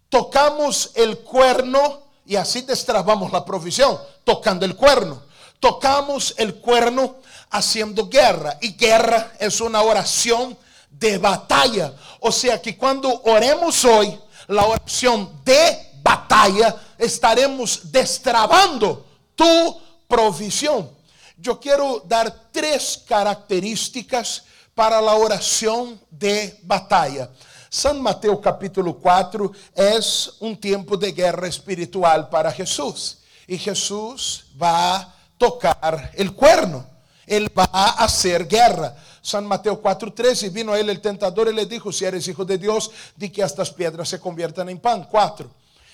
Tocamos 0.08 0.92
el 0.94 1.18
cuerno 1.18 2.04
y 2.24 2.36
así 2.36 2.62
destrabamos 2.62 3.32
la 3.32 3.44
provisión, 3.44 3.98
tocando 4.22 4.64
el 4.64 4.76
cuerno. 4.76 5.20
Tocamos 5.58 6.34
el 6.38 6.54
cuerno 6.56 7.16
haciendo 7.50 8.08
guerra 8.08 8.58
y 8.60 8.74
guerra 8.74 9.32
es 9.40 9.60
una 9.60 9.82
oración 9.82 10.56
de 10.88 11.18
batalla. 11.18 11.92
O 12.20 12.30
sea 12.30 12.62
que 12.62 12.76
cuando 12.76 13.22
oremos 13.24 13.84
hoy, 13.84 14.16
la 14.46 14.66
oración 14.66 15.40
de 15.44 15.91
batalla, 16.02 16.74
estaremos 16.98 17.90
destrabando 17.92 19.06
tu 19.34 19.80
provisión. 20.08 20.90
Yo 21.36 21.58
quiero 21.58 22.02
dar 22.06 22.50
tres 22.52 23.02
características 23.06 24.44
para 24.74 24.98
a 24.98 25.16
oração 25.16 25.98
de 26.10 26.54
batalha. 26.62 27.30
San 27.70 27.94
Mateus 27.94 28.40
capítulo 28.40 28.94
4 28.94 29.50
é 29.74 29.98
um 30.40 30.54
tempo 30.54 30.96
de 30.96 31.10
guerra 31.12 31.48
espiritual 31.48 32.28
para 32.28 32.50
Jesus. 32.50 33.18
E 33.48 33.56
Jesus 33.56 34.44
vai 34.54 35.06
tocar 35.38 36.12
o 36.18 36.32
cuerno. 36.32 36.86
Ele 37.26 37.50
vai 37.54 37.66
fazer 37.66 38.44
guerra. 38.44 38.96
San 39.22 39.42
Mateo 39.42 39.80
4:13, 39.80 40.50
vino 40.50 40.72
a 40.72 40.78
ele 40.78 40.92
el 40.92 41.00
tentador 41.00 41.48
e 41.48 41.52
le 41.52 41.64
dijo, 41.66 41.92
si 41.92 42.04
eres 42.04 42.26
hijo 42.26 42.44
de 42.44 42.58
Dios, 42.58 42.90
di 43.16 43.30
que 43.30 43.42
estas 43.42 43.70
piedras 43.70 44.08
se 44.08 44.18
conviertan 44.18 44.68
en 44.68 44.78
pan. 44.78 45.04
4. 45.04 45.48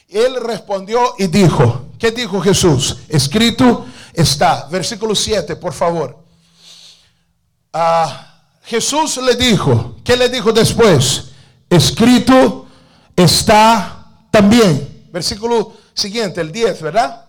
Él 0.08 0.36
respondió 0.40 1.14
y 1.18 1.26
dijo, 1.26 1.88
¿qué 1.98 2.10
dijo 2.10 2.40
Jesús? 2.40 2.96
Escrito 3.08 3.86
está. 4.12 4.66
Versículo 4.70 5.14
7, 5.14 5.56
por 5.56 5.72
favor. 5.72 6.18
Ah, 7.72 8.42
Jesús 8.64 9.18
le 9.18 9.34
dijo, 9.36 9.96
¿qué 10.02 10.16
le 10.16 10.28
dijo 10.28 10.52
después? 10.52 11.24
Escrito 11.68 12.66
está 13.14 14.06
también. 14.30 15.08
Versículo 15.12 15.74
siguiente, 15.94 16.40
el 16.40 16.52
10, 16.52 16.82
¿verdad? 16.82 17.24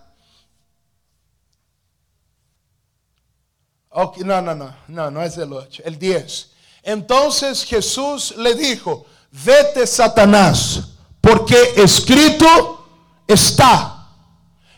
No, 3.92 4.40
no, 4.40 4.54
no, 4.54 4.76
no, 4.88 5.10
no 5.10 5.22
es 5.22 5.36
el 5.36 5.52
8, 5.52 5.82
el 5.84 5.98
10. 5.98 6.50
Entonces 6.82 7.64
Jesús 7.64 8.34
le 8.36 8.54
dijo, 8.54 9.04
vete 9.30 9.86
Satanás, 9.86 10.89
porque 11.20 11.74
escrito 11.76 12.86
está. 13.26 14.08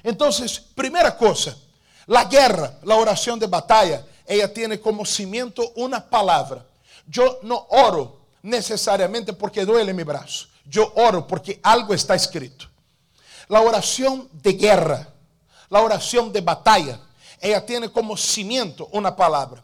Entonces, 0.03 0.59
primera 0.59 1.17
cosa, 1.17 1.57
la 2.07 2.25
guerra, 2.25 2.79
la 2.83 2.97
oración 2.97 3.39
de 3.39 3.47
batalla, 3.47 4.05
ella 4.27 4.53
tiene 4.53 4.81
como 4.81 5.05
cimiento 5.05 5.73
una 5.77 6.09
palabra. 6.09 6.65
Yo 7.07 7.39
no 7.43 7.67
oro 7.71 8.21
necesariamente 8.43 9.33
porque 9.33 9.65
duele 9.65 9.93
mi 9.93 10.03
brazo. 10.03 10.47
Yo 10.65 10.93
oro 10.97 11.27
porque 11.27 11.61
algo 11.63 11.95
está 11.95 12.15
escrito. 12.15 12.67
La 13.49 13.61
oración 13.61 14.29
de 14.33 14.53
guerra, 14.53 15.09
la 15.69 15.81
oración 15.81 16.33
de 16.33 16.41
batalla, 16.41 17.01
ella 17.41 17.65
tiene 17.65 17.91
como 17.91 18.17
cimiento 18.17 18.89
una 18.93 19.15
palabra. 19.15 19.63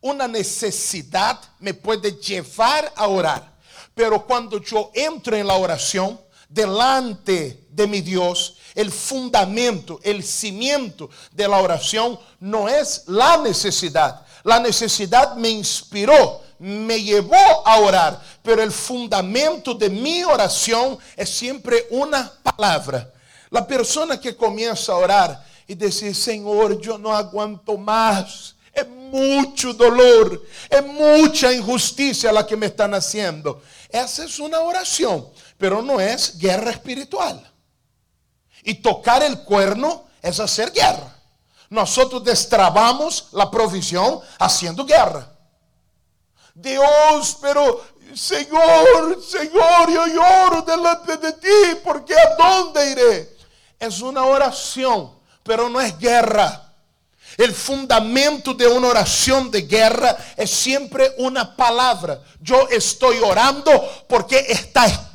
Una 0.00 0.28
necesidad 0.28 1.40
me 1.58 1.74
puede 1.74 2.12
llevar 2.12 2.92
a 2.94 3.08
orar. 3.08 3.55
Pero 3.96 4.26
cuando 4.26 4.60
yo 4.60 4.90
entro 4.92 5.34
en 5.34 5.46
la 5.46 5.54
oración, 5.54 6.20
delante 6.50 7.64
de 7.70 7.86
mi 7.86 8.02
Dios, 8.02 8.58
el 8.74 8.92
fundamento, 8.92 9.98
el 10.02 10.22
cimiento 10.22 11.08
de 11.32 11.48
la 11.48 11.62
oración 11.62 12.20
no 12.38 12.68
es 12.68 13.04
la 13.06 13.38
necesidad. 13.38 14.20
La 14.44 14.60
necesidad 14.60 15.34
me 15.36 15.48
inspiró, 15.48 16.42
me 16.58 17.02
llevó 17.02 17.34
a 17.64 17.78
orar, 17.78 18.22
pero 18.42 18.62
el 18.62 18.70
fundamento 18.70 19.72
de 19.72 19.88
mi 19.88 20.22
oración 20.24 20.98
es 21.16 21.30
siempre 21.30 21.86
una 21.88 22.30
palabra. 22.42 23.10
La 23.48 23.66
persona 23.66 24.20
que 24.20 24.36
comienza 24.36 24.92
a 24.92 24.96
orar 24.96 25.42
y 25.66 25.74
decir, 25.74 26.14
Señor, 26.14 26.78
yo 26.82 26.98
no 26.98 27.16
aguanto 27.16 27.78
más. 27.78 28.56
Es 28.74 28.86
mucho 28.86 29.72
dolor, 29.72 30.42
es 30.68 30.84
mucha 30.84 31.50
injusticia 31.50 32.30
la 32.30 32.46
que 32.46 32.58
me 32.58 32.66
están 32.66 32.92
haciendo. 32.92 33.62
Esa 33.88 34.24
es 34.24 34.38
una 34.38 34.60
oración, 34.60 35.28
pero 35.58 35.82
no 35.82 36.00
es 36.00 36.38
guerra 36.38 36.70
espiritual. 36.70 37.52
Y 38.62 38.74
tocar 38.74 39.22
el 39.22 39.40
cuerno 39.42 40.06
es 40.22 40.40
hacer 40.40 40.72
guerra. 40.72 41.14
Nosotros 41.70 42.24
destrabamos 42.24 43.28
la 43.32 43.50
provisión 43.50 44.20
haciendo 44.38 44.84
guerra. 44.84 45.32
Dios, 46.54 47.38
pero 47.40 47.84
Señor, 48.14 49.22
Señor, 49.22 49.90
yo 49.90 50.06
lloro 50.06 50.62
delante 50.62 51.16
de 51.16 51.32
ti, 51.34 51.80
porque 51.84 52.14
¿a 52.14 52.34
dónde 52.36 52.90
iré? 52.90 53.36
Es 53.78 54.00
una 54.00 54.24
oración, 54.24 55.12
pero 55.42 55.68
no 55.68 55.80
es 55.80 55.98
guerra. 55.98 56.65
El 57.36 57.52
fundamento 57.52 58.54
de 58.54 58.66
una 58.66 58.88
oración 58.88 59.50
de 59.50 59.62
guerra 59.62 60.16
es 60.36 60.50
siempre 60.50 61.12
una 61.18 61.54
palabra. 61.54 62.20
Yo 62.40 62.68
estoy 62.70 63.18
orando 63.18 64.04
porque 64.08 64.46
está 64.48 64.86
escrito 64.86 65.05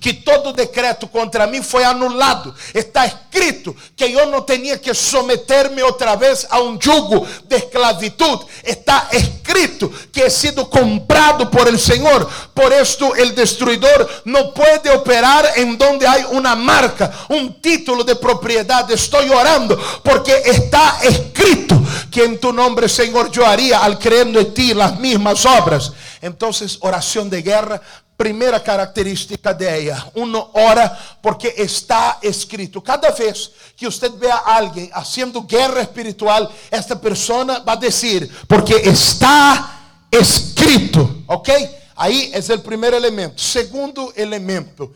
que 0.00 0.14
todo 0.14 0.52
decreto 0.52 1.10
contra 1.10 1.46
mí 1.46 1.60
fue 1.60 1.84
anulado. 1.84 2.54
Está 2.72 3.04
escrito 3.04 3.74
que 3.94 4.10
yo 4.10 4.26
no 4.26 4.44
tenía 4.44 4.80
que 4.80 4.94
someterme 4.94 5.82
otra 5.82 6.16
vez 6.16 6.46
a 6.50 6.60
un 6.60 6.78
yugo 6.78 7.26
de 7.44 7.56
esclavitud. 7.56 8.40
Está 8.62 9.08
escrito 9.12 9.90
que 10.12 10.26
he 10.26 10.30
sido 10.30 10.68
comprado 10.70 11.50
por 11.50 11.68
el 11.68 11.78
Señor. 11.78 12.28
Por 12.54 12.72
esto 12.72 13.14
el 13.14 13.34
destruidor 13.34 14.08
no 14.24 14.54
puede 14.54 14.90
operar 14.90 15.46
en 15.56 15.76
donde 15.76 16.08
hay 16.08 16.24
una 16.30 16.56
marca, 16.56 17.12
un 17.28 17.60
título 17.60 18.02
de 18.02 18.16
propiedad. 18.16 18.90
Estoy 18.90 19.28
orando 19.28 19.78
porque 20.02 20.34
está 20.46 20.98
escrito 21.02 21.80
que 22.10 22.24
en 22.24 22.40
tu 22.40 22.52
nombre, 22.52 22.88
Señor, 22.88 23.30
yo 23.30 23.46
haría 23.46 23.80
al 23.84 23.98
creer 23.98 24.28
en 24.28 24.54
ti 24.54 24.74
las 24.74 24.98
mismas 24.98 25.44
obras. 25.44 25.92
Entonces, 26.22 26.78
oración 26.80 27.30
de 27.30 27.42
guerra, 27.42 27.80
primera 28.20 28.62
característica 28.62 29.54
de 29.54 29.78
ella. 29.80 30.06
Uno 30.16 30.50
ora 30.52 31.16
porque 31.22 31.54
está 31.56 32.18
escrito. 32.20 32.82
Cada 32.82 33.10
vez 33.12 33.50
que 33.74 33.86
usted 33.86 34.12
vea 34.12 34.42
a 34.44 34.56
alguien 34.56 34.90
haciendo 34.92 35.46
guerra 35.46 35.80
espiritual, 35.80 36.46
esta 36.70 37.00
persona 37.00 37.60
va 37.60 37.72
a 37.72 37.76
decir, 37.76 38.30
porque 38.46 38.76
está 38.76 40.04
escrito. 40.10 41.22
¿Ok? 41.28 41.48
Ahí 41.96 42.30
es 42.34 42.50
el 42.50 42.60
primer 42.60 42.92
elemento. 42.92 43.38
Segundo 43.38 44.12
elemento, 44.14 44.92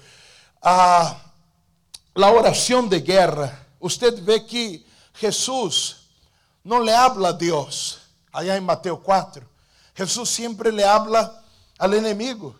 ah, 0.60 1.16
la 2.14 2.30
oración 2.30 2.90
de 2.90 3.00
guerra. 3.00 3.58
Usted 3.80 4.22
ve 4.22 4.44
que 4.44 4.84
Jesús 5.14 6.08
no 6.62 6.78
le 6.78 6.94
habla 6.94 7.30
a 7.30 7.32
Dios. 7.32 8.00
Allá 8.30 8.54
en 8.54 8.66
Mateo 8.66 9.02
4. 9.02 9.48
Jesús 9.94 10.28
siempre 10.28 10.70
le 10.70 10.84
habla 10.84 11.42
al 11.78 11.94
enemigo. 11.94 12.54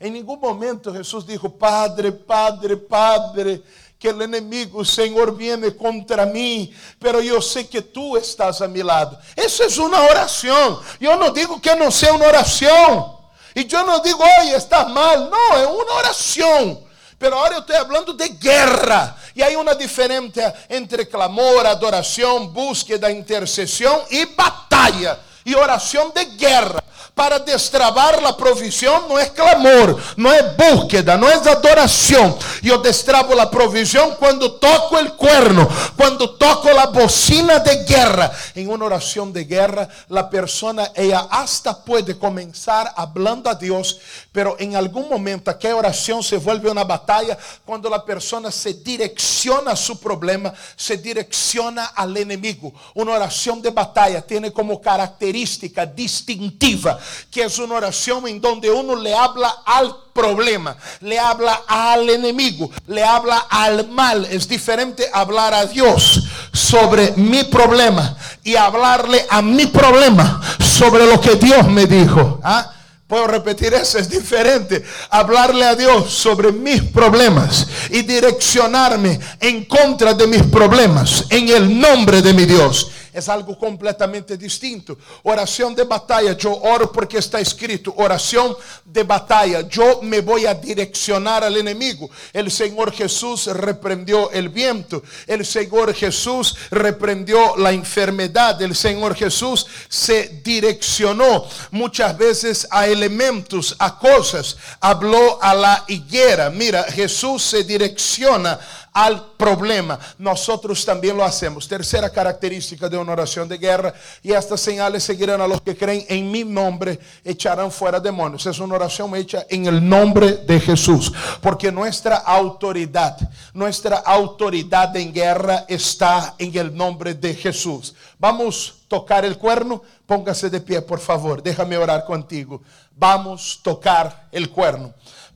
En 0.00 0.14
ningún 0.14 0.40
momento 0.40 0.94
Jesús 0.94 1.26
dijo, 1.26 1.50
Padre, 1.50 2.10
Padre, 2.10 2.78
Padre, 2.78 3.62
que 3.98 4.08
el 4.08 4.22
enemigo, 4.22 4.82
Señor, 4.82 5.36
viene 5.36 5.76
contra 5.76 6.24
mí, 6.24 6.74
pero 6.98 7.20
yo 7.20 7.42
sé 7.42 7.68
que 7.68 7.82
tú 7.82 8.16
estás 8.16 8.62
a 8.62 8.66
mi 8.66 8.82
lado. 8.82 9.18
Eso 9.36 9.62
es 9.62 9.76
una 9.76 10.00
oración. 10.00 10.78
Yo 10.98 11.16
no 11.16 11.30
digo 11.32 11.60
que 11.60 11.76
no 11.76 11.90
sea 11.90 12.14
una 12.14 12.28
oración. 12.28 13.12
Y 13.54 13.66
yo 13.66 13.84
no 13.84 13.98
digo, 13.98 14.24
oye, 14.40 14.56
estás 14.56 14.88
mal. 14.88 15.28
No, 15.28 15.58
es 15.58 15.66
una 15.66 15.92
oración. 15.92 16.80
Pero 17.18 17.36
ahora 17.36 17.56
yo 17.56 17.60
estoy 17.60 17.76
hablando 17.76 18.14
de 18.14 18.30
guerra. 18.30 19.14
Y 19.34 19.42
hay 19.42 19.54
una 19.54 19.74
diferencia 19.74 20.64
entre 20.66 21.06
clamor, 21.06 21.66
adoración, 21.66 22.54
búsqueda, 22.54 23.10
intercesión 23.10 24.00
y 24.08 24.24
batalla 24.24 25.20
y 25.44 25.52
oración 25.52 26.10
de 26.14 26.24
guerra 26.36 26.82
para 27.14 27.38
destrabar 27.38 28.22
la 28.22 28.36
provisión 28.36 29.08
no 29.08 29.18
es 29.18 29.30
clamor, 29.30 29.96
no 30.16 30.32
es 30.32 30.44
búsqueda, 30.56 31.16
no 31.16 31.28
es 31.28 31.46
adoración. 31.46 32.36
Yo 32.62 32.78
destrabo 32.78 33.34
la 33.34 33.50
provisión 33.50 34.14
cuando 34.18 34.52
toco 34.52 34.98
el 34.98 35.12
cuerno, 35.14 35.68
cuando 35.96 36.30
toco 36.36 36.70
la 36.72 36.86
bocina 36.86 37.58
de 37.58 37.84
guerra. 37.84 38.30
En 38.54 38.68
una 38.68 38.86
oración 38.86 39.32
de 39.32 39.44
guerra, 39.44 39.88
la 40.08 40.30
persona, 40.30 40.90
ella 40.94 41.26
hasta 41.30 41.84
puede 41.84 42.18
comenzar 42.18 42.92
hablando 42.96 43.50
a 43.50 43.54
Dios, 43.54 43.98
pero 44.32 44.56
en 44.58 44.76
algún 44.76 45.08
momento 45.08 45.50
aquella 45.50 45.76
oración 45.76 46.22
se 46.22 46.36
vuelve 46.36 46.70
una 46.70 46.84
batalla 46.84 47.36
cuando 47.64 47.90
la 47.90 48.04
persona 48.04 48.50
se 48.50 48.74
direcciona 48.74 49.72
a 49.72 49.76
su 49.76 49.98
problema, 49.98 50.52
se 50.76 50.96
direcciona 50.96 51.86
al 51.86 52.16
enemigo. 52.16 52.72
Una 52.94 53.12
oración 53.12 53.60
de 53.60 53.70
batalla 53.70 54.22
tiene 54.22 54.52
como 54.52 54.80
característica 54.80 55.84
distintiva 55.86 56.99
que 57.30 57.44
es 57.44 57.58
una 57.58 57.76
oración 57.76 58.26
en 58.28 58.40
donde 58.40 58.70
uno 58.70 58.96
le 58.96 59.14
habla 59.14 59.62
al 59.64 59.94
problema, 60.12 60.76
le 61.00 61.18
habla 61.18 61.62
al 61.66 62.08
enemigo, 62.10 62.70
le 62.86 63.04
habla 63.04 63.46
al 63.48 63.88
mal. 63.88 64.24
Es 64.26 64.48
diferente 64.48 65.08
hablar 65.12 65.54
a 65.54 65.66
Dios 65.66 66.24
sobre 66.52 67.12
mi 67.12 67.44
problema 67.44 68.16
y 68.42 68.56
hablarle 68.56 69.26
a 69.30 69.42
mi 69.42 69.66
problema 69.66 70.40
sobre 70.58 71.06
lo 71.06 71.20
que 71.20 71.36
Dios 71.36 71.66
me 71.68 71.86
dijo. 71.86 72.40
¿Ah? 72.42 72.72
Puedo 73.10 73.26
repetir 73.26 73.74
eso, 73.74 73.98
es 73.98 74.08
diferente. 74.08 74.84
Hablarle 75.10 75.64
a 75.64 75.74
Dios 75.74 76.12
sobre 76.12 76.52
mis 76.52 76.80
problemas 76.80 77.66
y 77.90 78.02
direccionarme 78.02 79.18
en 79.40 79.64
contra 79.64 80.14
de 80.14 80.28
mis 80.28 80.44
problemas 80.44 81.24
en 81.28 81.48
el 81.48 81.80
nombre 81.80 82.22
de 82.22 82.32
mi 82.32 82.44
Dios 82.44 82.88
es 83.12 83.28
algo 83.28 83.58
completamente 83.58 84.36
distinto. 84.36 84.96
Oración 85.22 85.74
de 85.74 85.84
batalla, 85.84 86.32
yo 86.36 86.54
oro 86.54 86.90
porque 86.90 87.18
está 87.18 87.40
escrito. 87.40 87.92
Oración 87.96 88.56
de 88.84 89.02
batalla, 89.02 89.62
yo 89.68 90.00
me 90.02 90.20
voy 90.20 90.46
a 90.46 90.54
direccionar 90.54 91.44
al 91.44 91.56
enemigo. 91.56 92.10
El 92.32 92.50
Señor 92.50 92.92
Jesús 92.92 93.46
reprendió 93.46 94.30
el 94.30 94.48
viento. 94.48 95.02
El 95.26 95.44
Señor 95.44 95.94
Jesús 95.94 96.56
reprendió 96.70 97.56
la 97.56 97.72
enfermedad. 97.72 98.60
El 98.62 98.74
Señor 98.74 99.14
Jesús 99.14 99.66
se 99.88 100.40
direccionó 100.44 101.46
muchas 101.70 102.16
veces 102.16 102.66
a 102.70 102.86
elementos, 102.86 103.76
a 103.78 103.98
cosas. 103.98 104.56
Habló 104.80 105.42
a 105.42 105.54
la 105.54 105.84
higuera. 105.88 106.50
Mira, 106.50 106.84
Jesús 106.84 107.42
se 107.42 107.64
direcciona 107.64 108.58
al 108.92 109.32
problema. 109.36 109.98
Nosotros 110.18 110.84
también 110.84 111.16
lo 111.16 111.24
hacemos. 111.24 111.68
Tercera 111.68 112.10
característica 112.10 112.88
de 112.88 112.96
una 112.96 113.12
oración 113.12 113.48
de 113.48 113.58
guerra. 113.58 113.94
Y 114.22 114.32
estas 114.32 114.60
señales 114.60 115.04
seguirán 115.04 115.40
a 115.40 115.46
los 115.46 115.60
que 115.60 115.76
creen 115.76 116.04
en 116.08 116.30
mi 116.30 116.44
nombre, 116.44 116.98
echarán 117.24 117.70
fuera 117.70 118.00
demonios. 118.00 118.46
Es 118.46 118.58
una 118.58 118.74
oración 118.74 119.14
hecha 119.14 119.46
en 119.48 119.66
el 119.66 119.86
nombre 119.86 120.32
de 120.46 120.60
Jesús. 120.60 121.12
Porque 121.40 121.70
nuestra 121.70 122.16
autoridad, 122.16 123.16
nuestra 123.54 123.98
autoridad 123.98 124.94
en 124.96 125.12
guerra 125.12 125.64
está 125.68 126.34
en 126.38 126.56
el 126.56 126.74
nombre 126.74 127.14
de 127.14 127.34
Jesús. 127.34 127.94
Vamos 128.18 128.74
a 128.84 128.88
tocar 128.88 129.24
el 129.24 129.38
cuerno. 129.38 129.82
Póngase 130.06 130.50
de 130.50 130.60
pie, 130.60 130.82
por 130.82 130.98
favor. 130.98 131.42
Déjame 131.42 131.76
orar 131.76 132.04
contigo. 132.04 132.62
Vamos 132.96 133.58
a 133.58 133.62
tocar 133.62 134.28
el 134.32 134.50
cuerno. 134.50 134.92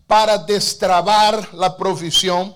Para 0.07 0.37
destrabar 0.37 1.55
la 1.55 1.77
provisión 1.77 2.55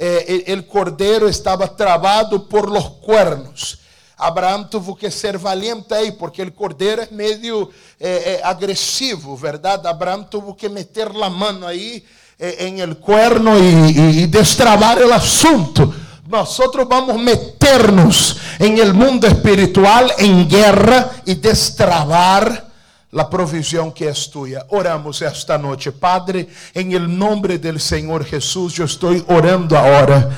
eh, 0.00 0.44
el 0.46 0.66
cordero 0.66 1.28
estaba 1.28 1.76
trabado 1.76 2.48
por 2.48 2.70
los 2.70 2.88
cuernos. 3.02 3.78
Abraão 4.20 4.64
tuvo 4.64 4.94
que 4.94 5.10
ser 5.10 5.38
valiente 5.38 5.94
aí, 5.94 6.12
porque 6.12 6.42
o 6.42 6.52
cordeiro 6.52 7.02
é 7.02 7.08
meio 7.10 7.70
eh, 7.98 8.40
eh, 8.40 8.40
agressivo, 8.44 9.34
verdade? 9.34 9.86
Abraão 9.86 10.22
tuvo 10.22 10.54
que 10.54 10.68
meter 10.68 11.08
a 11.08 11.30
mão 11.30 11.66
aí 11.66 12.04
eh, 12.38 12.66
em 12.66 12.80
el 12.80 12.96
cuerno 12.96 13.58
e, 13.58 14.22
e, 14.22 14.26
destrabar 14.26 14.98
o 14.98 15.12
assunto. 15.12 15.94
Nosotros 16.28 16.86
vamos 16.88 17.18
meternos 17.18 18.36
en 18.58 18.78
el 18.78 18.94
mundo 18.94 19.26
espiritual 19.26 20.12
en 20.18 20.48
guerra 20.48 21.10
y 21.26 21.34
destrabar 21.34 22.69
la 23.12 23.28
provisión 23.28 23.92
que 23.92 24.08
es 24.08 24.30
tuya. 24.30 24.64
Oramos 24.68 25.20
esta 25.22 25.58
noche. 25.58 25.92
Padre, 25.92 26.48
en 26.74 26.92
el 26.92 27.18
nombre 27.18 27.58
del 27.58 27.80
Señor 27.80 28.24
Jesús, 28.24 28.74
yo 28.74 28.84
estoy 28.84 29.24
orando 29.28 29.76
ahora. 29.76 30.28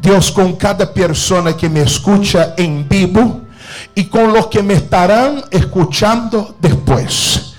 Dios, 0.00 0.30
con 0.30 0.56
cada 0.56 0.92
persona 0.92 1.56
que 1.56 1.68
me 1.68 1.82
escucha 1.82 2.54
en 2.56 2.88
vivo 2.88 3.42
y 3.94 4.04
con 4.04 4.32
los 4.32 4.46
que 4.48 4.62
me 4.62 4.74
estarán 4.74 5.44
escuchando 5.50 6.56
después. 6.60 7.54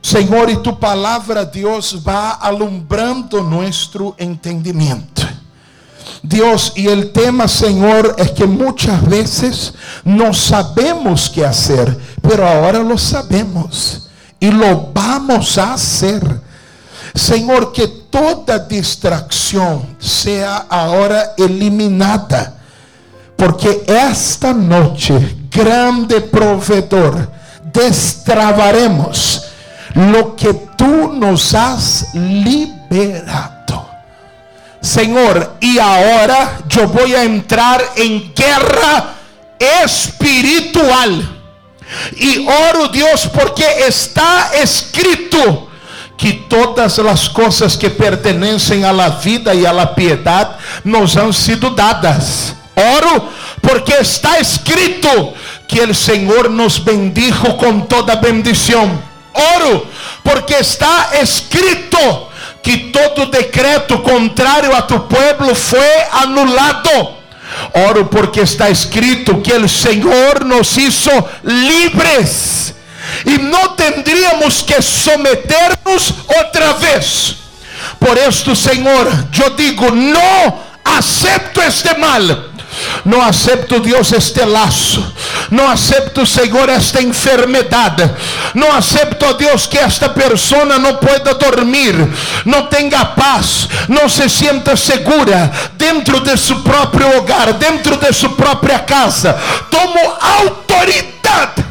Senhor, 0.00 0.48
e 0.48 0.56
tu 0.58 0.78
palavra, 0.78 1.44
Deus, 1.44 2.02
vá 2.02 2.38
alumbrando 2.40 3.42
nosso 3.42 4.14
entendimento. 4.16 5.26
Deus, 6.22 6.72
e 6.76 6.88
o 6.88 7.08
tema, 7.10 7.46
Senhor, 7.46 8.14
é 8.16 8.24
que 8.24 8.46
muitas 8.46 9.00
vezes 9.02 9.72
não 10.04 10.32
sabemos 10.32 11.28
que 11.28 11.42
fazer, 11.42 11.96
pero 12.28 12.46
agora 12.46 12.80
lo 12.80 12.98
sabemos 12.98 14.06
e 14.38 14.50
lo 14.50 14.92
vamos 14.92 15.56
a 15.56 15.72
hacer. 15.72 16.20
Senhor, 17.14 17.72
que 17.72 17.88
toda 17.88 18.58
distração 18.58 19.86
seja 19.98 20.66
agora 20.68 21.32
eliminada, 21.38 22.54
porque 23.34 23.82
esta 23.86 24.52
noite, 24.52 25.38
grande 25.50 26.20
provedor, 26.20 27.30
destravaremos 27.72 29.44
lo 29.94 30.36
que 30.36 30.52
tú 30.76 31.14
nos 31.14 31.54
has 31.54 32.08
liberado. 32.12 33.88
Señor, 34.82 35.56
y 35.60 35.78
ahora 35.78 36.58
yo 36.68 36.88
voy 36.88 37.14
a 37.14 37.24
entrar 37.24 37.82
en 37.96 38.34
guerra 38.34 39.14
espiritual. 39.58 41.37
Y 42.16 42.46
oro 42.46 42.88
Dios 42.88 43.26
porque 43.26 43.64
está 43.86 44.50
escrito 44.62 45.68
que 46.16 46.32
todas 46.48 46.98
as 46.98 47.28
coisas 47.28 47.76
que 47.76 47.88
pertencem 47.88 48.84
à 48.84 48.92
la 48.92 49.08
vida 49.08 49.54
e 49.54 49.64
à 49.64 49.72
la 49.72 49.94
piedade 49.94 50.56
nos 50.84 51.16
han 51.16 51.32
sido 51.32 51.70
dadas. 51.70 52.54
Oro 52.74 53.28
porque 53.60 53.94
está 53.94 54.38
escrito 54.38 55.34
que 55.66 55.80
o 55.80 55.94
Senhor 55.94 56.50
nos 56.50 56.78
bendijo 56.78 57.56
com 57.56 57.80
toda 57.80 58.16
bendição. 58.16 59.00
Oro 59.56 59.86
porque 60.22 60.54
está 60.54 61.10
escrito 61.22 62.28
que 62.62 62.90
todo 62.92 63.26
decreto 63.26 64.02
contrário 64.02 64.74
a 64.74 64.82
tu 64.82 65.00
pueblo 65.00 65.54
foi 65.54 66.02
anulado. 66.12 67.17
Oro 67.88 68.06
porque 68.06 68.40
está 68.40 68.70
escrito 68.70 69.40
que 69.40 69.52
o 69.52 69.68
Senhor 69.68 70.44
nos 70.44 70.76
hizo 70.76 71.10
livres 71.42 72.74
e 73.24 73.38
não 73.38 73.70
tendríamos 73.70 74.62
que 74.62 74.80
someternos 74.82 76.14
outra 76.38 76.74
vez. 76.74 77.36
Por 77.98 78.16
esto, 78.16 78.54
Senhor, 78.54 79.06
eu 79.42 79.50
digo: 79.50 79.90
não 79.90 80.60
acepto 80.84 81.60
este 81.60 81.96
mal 81.98 82.47
não 83.04 83.22
acepto, 83.22 83.80
Deus, 83.80 84.12
este 84.12 84.44
laço. 84.44 85.14
Não 85.50 85.68
acepto, 85.68 86.26
Senhor, 86.26 86.68
esta 86.68 87.02
enfermidade. 87.02 88.10
Não 88.54 88.72
acepto, 88.74 89.34
Deus, 89.34 89.66
que 89.66 89.78
esta 89.78 90.08
pessoa 90.08 90.78
não 90.78 90.96
pueda 90.96 91.34
dormir, 91.34 91.94
não 92.44 92.66
tenha 92.66 93.04
paz, 93.04 93.68
não 93.88 94.08
se 94.08 94.28
sienta 94.28 94.76
segura 94.76 95.50
dentro 95.74 96.20
de 96.20 96.36
seu 96.36 96.60
próprio 96.60 97.16
hogar, 97.18 97.52
dentro 97.54 97.96
de 97.96 98.12
sua 98.12 98.30
própria 98.30 98.78
casa. 98.80 99.38
Tomo 99.70 100.00
autoridade 100.20 101.64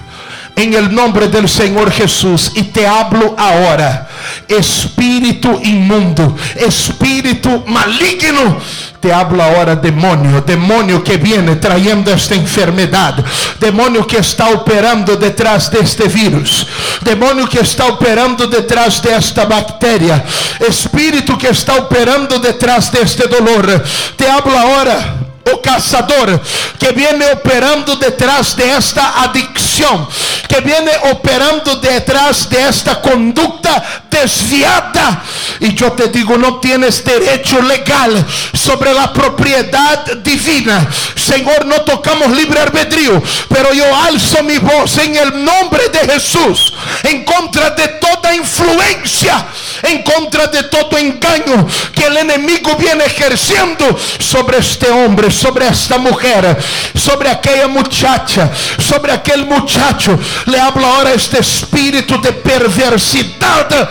em 0.58 0.74
el 0.74 0.94
nombre 0.94 1.28
del 1.28 1.48
Senhor 1.48 1.92
Jesus 1.92 2.52
e 2.56 2.64
te 2.64 2.86
hablo 2.86 3.36
agora, 3.38 4.10
espírito 4.48 5.60
imundo, 5.64 6.36
espírito 6.56 7.64
maligno 7.68 8.58
te 9.00 9.14
hablo 9.14 9.44
ahora 9.44 9.76
demonio, 9.76 10.42
demonio 10.42 11.04
que 11.04 11.18
viene 11.18 11.56
trayendo 11.58 12.12
esta 12.12 12.34
enfermedad, 12.36 13.24
demonio 13.60 14.08
que 14.08 14.18
está 14.18 14.50
operando 14.50 15.16
detrás 15.16 15.70
de 15.70 15.80
este 15.80 16.08
virus, 16.08 16.68
demonio 17.02 17.48
que 17.48 17.60
está 17.60 17.86
operando 17.86 18.48
detrás 18.48 19.02
de 19.02 19.16
esta 19.16 19.46
bacteria, 19.46 20.24
espíritu 20.68 21.38
que 21.38 21.50
está 21.50 21.76
operando 21.76 22.40
detrás 22.40 22.92
de 22.92 23.02
este 23.02 23.28
dolor. 23.28 23.84
Te 24.16 24.28
hablo 24.28 24.58
ahora 24.58 25.27
o 25.54 25.58
caçador 25.58 26.40
que 26.80 26.92
viene 26.92 27.26
operando 27.32 27.96
detrás 27.96 28.54
de 28.54 28.64
esta 28.64 29.24
adicção, 29.24 30.08
que 30.48 30.62
viene 30.62 30.92
operando 31.12 31.76
detrás 31.78 32.46
de 32.46 32.58
esta 32.58 32.96
conducta 32.96 33.84
desviada. 34.10 35.22
E 35.60 35.76
eu 35.82 35.92
te 35.92 36.08
digo, 36.10 36.38
não 36.38 36.60
tienes 36.60 37.00
derecho 37.00 37.62
legal 37.62 38.10
sobre 38.54 38.90
a 38.90 39.08
propriedade 39.08 40.16
divina. 40.16 40.88
Senhor, 41.16 41.66
não 41.66 41.80
tocamos 41.80 42.36
livre 42.38 42.60
arbedrio, 42.60 43.22
pero 43.50 43.74
eu 43.74 43.96
alzo 43.96 44.44
mi 44.44 44.58
voz 44.60 44.98
em 44.98 45.18
el 45.18 45.32
nombre 45.44 45.90
de 45.90 46.14
Jesús 46.14 46.74
em 47.04 47.24
contra 47.24 47.72
de 47.72 47.88
toda 48.00 48.36
influência, 48.36 49.46
em 49.88 50.02
contra 50.02 50.48
de 50.48 50.64
todo 50.64 50.98
engano 50.98 51.68
que 51.94 52.06
o 52.06 52.20
inimigo 52.20 52.76
viene 52.78 53.04
ejerciendo 53.06 53.86
sobre 54.20 54.58
este 54.58 54.88
homem 54.88 55.08
sobre 55.38 55.68
esta 55.68 55.98
mujer, 55.98 56.58
sobre 56.96 57.30
aquella 57.30 57.68
muchacha, 57.68 58.50
sobre 58.78 59.12
aquel 59.12 59.46
muchacho. 59.46 60.18
Le 60.46 60.60
hablo 60.60 60.86
ahora 60.86 61.14
este 61.14 61.40
espíritu 61.40 62.20
de 62.20 62.34
perversidad 62.34 63.90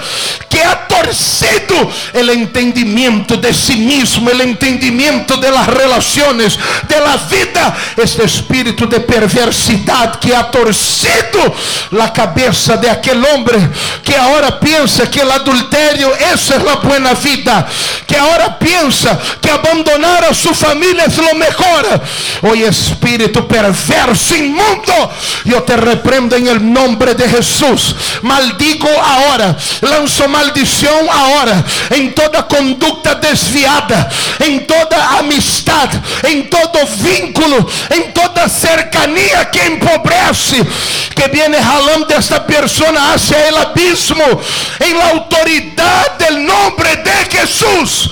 que 0.57 0.64
ha 0.64 0.88
torcido 0.88 1.90
el 2.14 2.31
entendimiento 2.31 3.37
de 3.37 3.53
sí 3.53 3.77
mismo, 3.77 4.31
el 4.31 4.40
entendimiento 4.40 5.37
de 5.37 5.51
las 5.51 5.66
relaciones, 5.66 6.59
de 6.88 6.99
la 6.99 7.19
vida. 7.19 7.77
Este 7.95 8.25
espíritu 8.25 8.88
de 8.88 9.01
perversidad 9.01 10.19
que 10.19 10.35
ha 10.35 10.51
torcido 10.51 11.55
la 11.90 12.11
cabeza 12.11 12.79
de 12.79 12.88
aquel 12.88 13.23
hombre 13.23 13.69
que 14.03 14.16
ahora 14.16 14.59
piensa 14.59 15.11
que 15.11 15.21
el 15.21 15.31
adulterio, 15.31 16.14
esa 16.14 16.57
es 16.57 16.62
la 16.62 16.77
buena 16.77 17.12
vida, 17.12 17.66
que 18.07 18.16
ahora 18.16 18.59
piensa 18.59 19.19
que 19.42 19.51
abandonar 19.51 20.25
a 20.25 20.33
su 20.33 20.55
familia 20.55 21.05
es 21.05 21.19
lo 21.19 21.35
mejor. 21.35 22.01
Hoy 22.42 22.62
espíritu 22.62 23.47
perverso, 23.47 24.35
inmundo, 24.35 25.11
yo 25.45 25.62
te 25.64 25.77
reprendo 25.77 26.35
en 26.37 26.47
el 26.47 26.73
nombre 26.73 27.14
de 27.14 27.29
Jesús. 27.29 27.95
Maldigo 28.23 28.88
ahora, 28.88 29.55
lanzo 29.83 30.29
maldición 30.47 31.09
ahora 31.11 31.65
en 31.91 32.15
toda 32.15 32.47
conducta 32.47 33.15
desviada, 33.17 34.09
en 34.39 34.67
toda 34.67 35.19
amistad, 35.19 35.89
en 36.23 36.49
todo 36.49 36.87
vínculo, 36.99 37.67
en 37.91 38.15
toda 38.15 38.49
cercanía 38.49 39.51
que 39.51 39.65
empobrece, 39.67 40.65
que 41.15 41.29
viene 41.29 41.59
jalando 41.63 42.15
esta 42.15 42.47
persona 42.47 43.15
hacia 43.15 43.49
el 43.49 43.57
abismo, 43.57 44.25
en 44.79 44.99
la 44.99 45.11
autoridad 45.11 46.19
del 46.19 46.47
nombre 46.47 46.97
de 46.97 47.39
Jesús. 47.39 48.11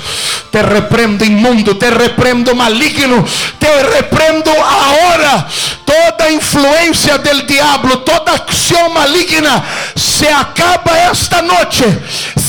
Te 0.51 0.63
reprendo 0.63 1.25
inmundo, 1.25 1.77
te 1.77 1.91
reprendo 1.91 2.55
maligno, 2.55 3.25
te 3.59 3.83
reprendo 3.83 4.53
ahora 4.53 5.49
toda 5.85 6.31
influencia 6.31 7.19
del 7.19 7.47
diablo, 7.47 8.01
toda 8.01 8.35
acción 8.35 8.93
maligna 8.95 9.65
se 9.97 10.29
acaba 10.33 11.11
esta 11.11 11.43
noche, 11.43 11.85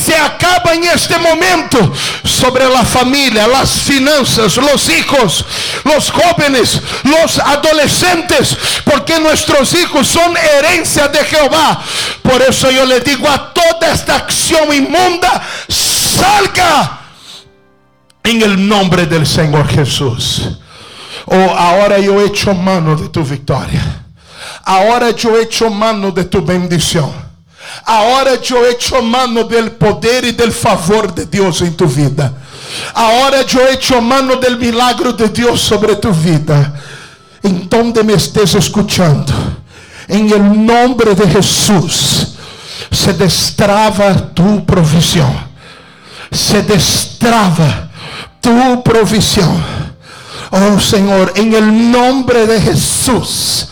se 0.05 0.15
acaba 0.15 0.73
en 0.73 0.83
este 0.83 1.17
momento 1.17 1.91
sobre 2.23 2.69
la 2.69 2.85
familia, 2.85 3.47
las 3.47 3.71
finanzas, 3.71 4.55
los 4.57 4.87
hijos, 4.89 5.43
los 5.83 6.11
jóvenes, 6.11 6.79
los 7.03 7.39
adolescentes, 7.39 8.55
porque 8.83 9.19
nuestros 9.19 9.73
hijos 9.73 10.07
son 10.07 10.37
herencia 10.37 11.07
de 11.07 11.23
Jehová. 11.25 11.81
Por 12.21 12.39
eso 12.43 12.69
yo 12.69 12.85
le 12.85 12.99
digo 12.99 13.27
a 13.27 13.51
toda 13.51 13.91
esta 13.91 14.15
acción 14.15 14.71
inmunda, 14.71 15.41
salga 15.67 16.99
en 18.23 18.43
el 18.43 18.67
nombre 18.67 19.07
del 19.07 19.25
Señor 19.25 19.67
Jesús. 19.67 20.49
Oh, 21.25 21.55
ahora 21.57 21.97
yo 21.97 22.21
he 22.21 22.25
hecho 22.25 22.53
mano 22.53 22.95
de 22.95 23.09
tu 23.09 23.23
victoria. 23.23 24.03
Ahora 24.63 25.09
yo 25.09 25.35
he 25.35 25.43
hecho 25.43 25.71
mano 25.71 26.11
de 26.11 26.25
tu 26.25 26.43
bendición. 26.43 27.24
Ahora 27.83 28.41
yo 28.41 28.65
he 28.65 28.71
hecho 28.71 29.01
mano 29.01 29.43
del 29.43 29.71
poder 29.71 30.25
y 30.25 30.31
del 30.31 30.51
favor 30.51 31.13
de 31.13 31.25
Dios 31.25 31.61
en 31.61 31.75
tu 31.75 31.87
vida. 31.87 32.33
Ahora 32.93 33.41
yo 33.43 33.61
he 33.61 33.73
hecho 33.73 34.01
mano 34.01 34.37
del 34.37 34.57
milagro 34.57 35.13
de 35.13 35.29
Dios 35.29 35.61
sobre 35.61 35.95
tu 35.95 36.11
vida. 36.11 36.73
En 37.43 37.69
donde 37.69 38.03
me 38.03 38.13
estés 38.13 38.55
escuchando, 38.55 39.31
en 40.07 40.31
el 40.31 40.65
nombre 40.65 41.13
de 41.13 41.29
Jesús, 41.29 42.35
se 42.91 43.13
destrava 43.13 44.33
tu 44.33 44.65
provisión. 44.65 45.31
Se 46.31 46.63
destrava 46.63 47.89
tu 48.41 48.81
provisión. 48.83 49.63
Oh 50.51 50.79
Señor, 50.79 51.33
en 51.35 51.53
el 51.53 51.91
nombre 51.91 52.45
de 52.45 52.61
Jesús, 52.61 53.67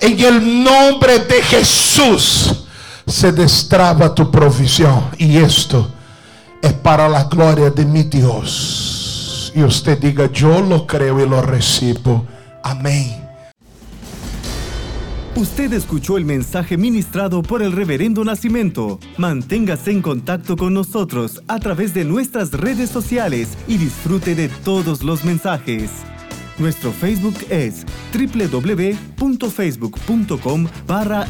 en 0.00 0.20
el 0.20 0.62
nombre 0.62 1.20
de 1.20 1.42
Jesús, 1.42 2.50
se 3.06 3.32
destrava 3.32 4.14
tu 4.14 4.30
provisión. 4.30 5.04
Y 5.18 5.36
esto 5.36 5.92
es 6.62 6.72
para 6.72 7.08
la 7.08 7.24
gloria 7.24 7.70
de 7.70 7.84
mi 7.84 8.04
Dios. 8.04 9.52
Y 9.54 9.62
usted 9.62 9.98
diga, 9.98 10.30
yo 10.32 10.60
lo 10.60 10.86
creo 10.86 11.20
y 11.20 11.28
lo 11.28 11.42
recibo. 11.42 12.26
Amén. 12.62 13.24
Usted 15.36 15.72
escuchó 15.72 16.16
el 16.16 16.24
mensaje 16.24 16.76
ministrado 16.76 17.42
por 17.42 17.60
el 17.60 17.72
Reverendo 17.72 18.24
Nacimiento. 18.24 19.00
Manténgase 19.16 19.90
en 19.90 20.00
contacto 20.00 20.56
con 20.56 20.74
nosotros 20.74 21.42
a 21.48 21.58
través 21.58 21.92
de 21.92 22.04
nuestras 22.04 22.52
redes 22.52 22.88
sociales 22.88 23.48
y 23.66 23.78
disfrute 23.78 24.36
de 24.36 24.48
todos 24.48 25.02
los 25.02 25.24
mensajes. 25.24 25.90
Nuestro 26.56 26.92
Facebook 26.92 27.34
es 27.50 27.84
www.facebook.com 28.12 30.68
barra 30.86 31.26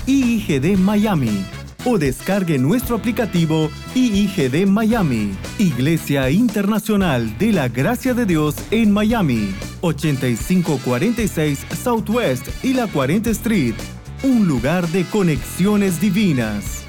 Miami 0.77 1.47
o 1.85 1.99
descargue 1.99 2.59
nuestro 2.59 2.97
aplicativo 2.97 3.71
IIGD 3.95 4.67
Miami, 4.67 5.35
Iglesia 5.59 6.31
Internacional 6.31 7.37
de 7.39 7.53
la 7.53 7.69
Gracia 7.69 8.15
de 8.15 8.27
Dios 8.27 8.57
en 8.71 8.91
Miami, 8.91 9.55
8546 9.83 11.67
Southwest 11.83 12.49
y 12.65 12.73
la 12.73 12.87
40 12.87 13.31
Street, 13.31 13.75
un 14.23 14.47
lugar 14.47 14.89
de 14.89 15.05
conexiones 15.05 16.01
divinas. 16.01 16.84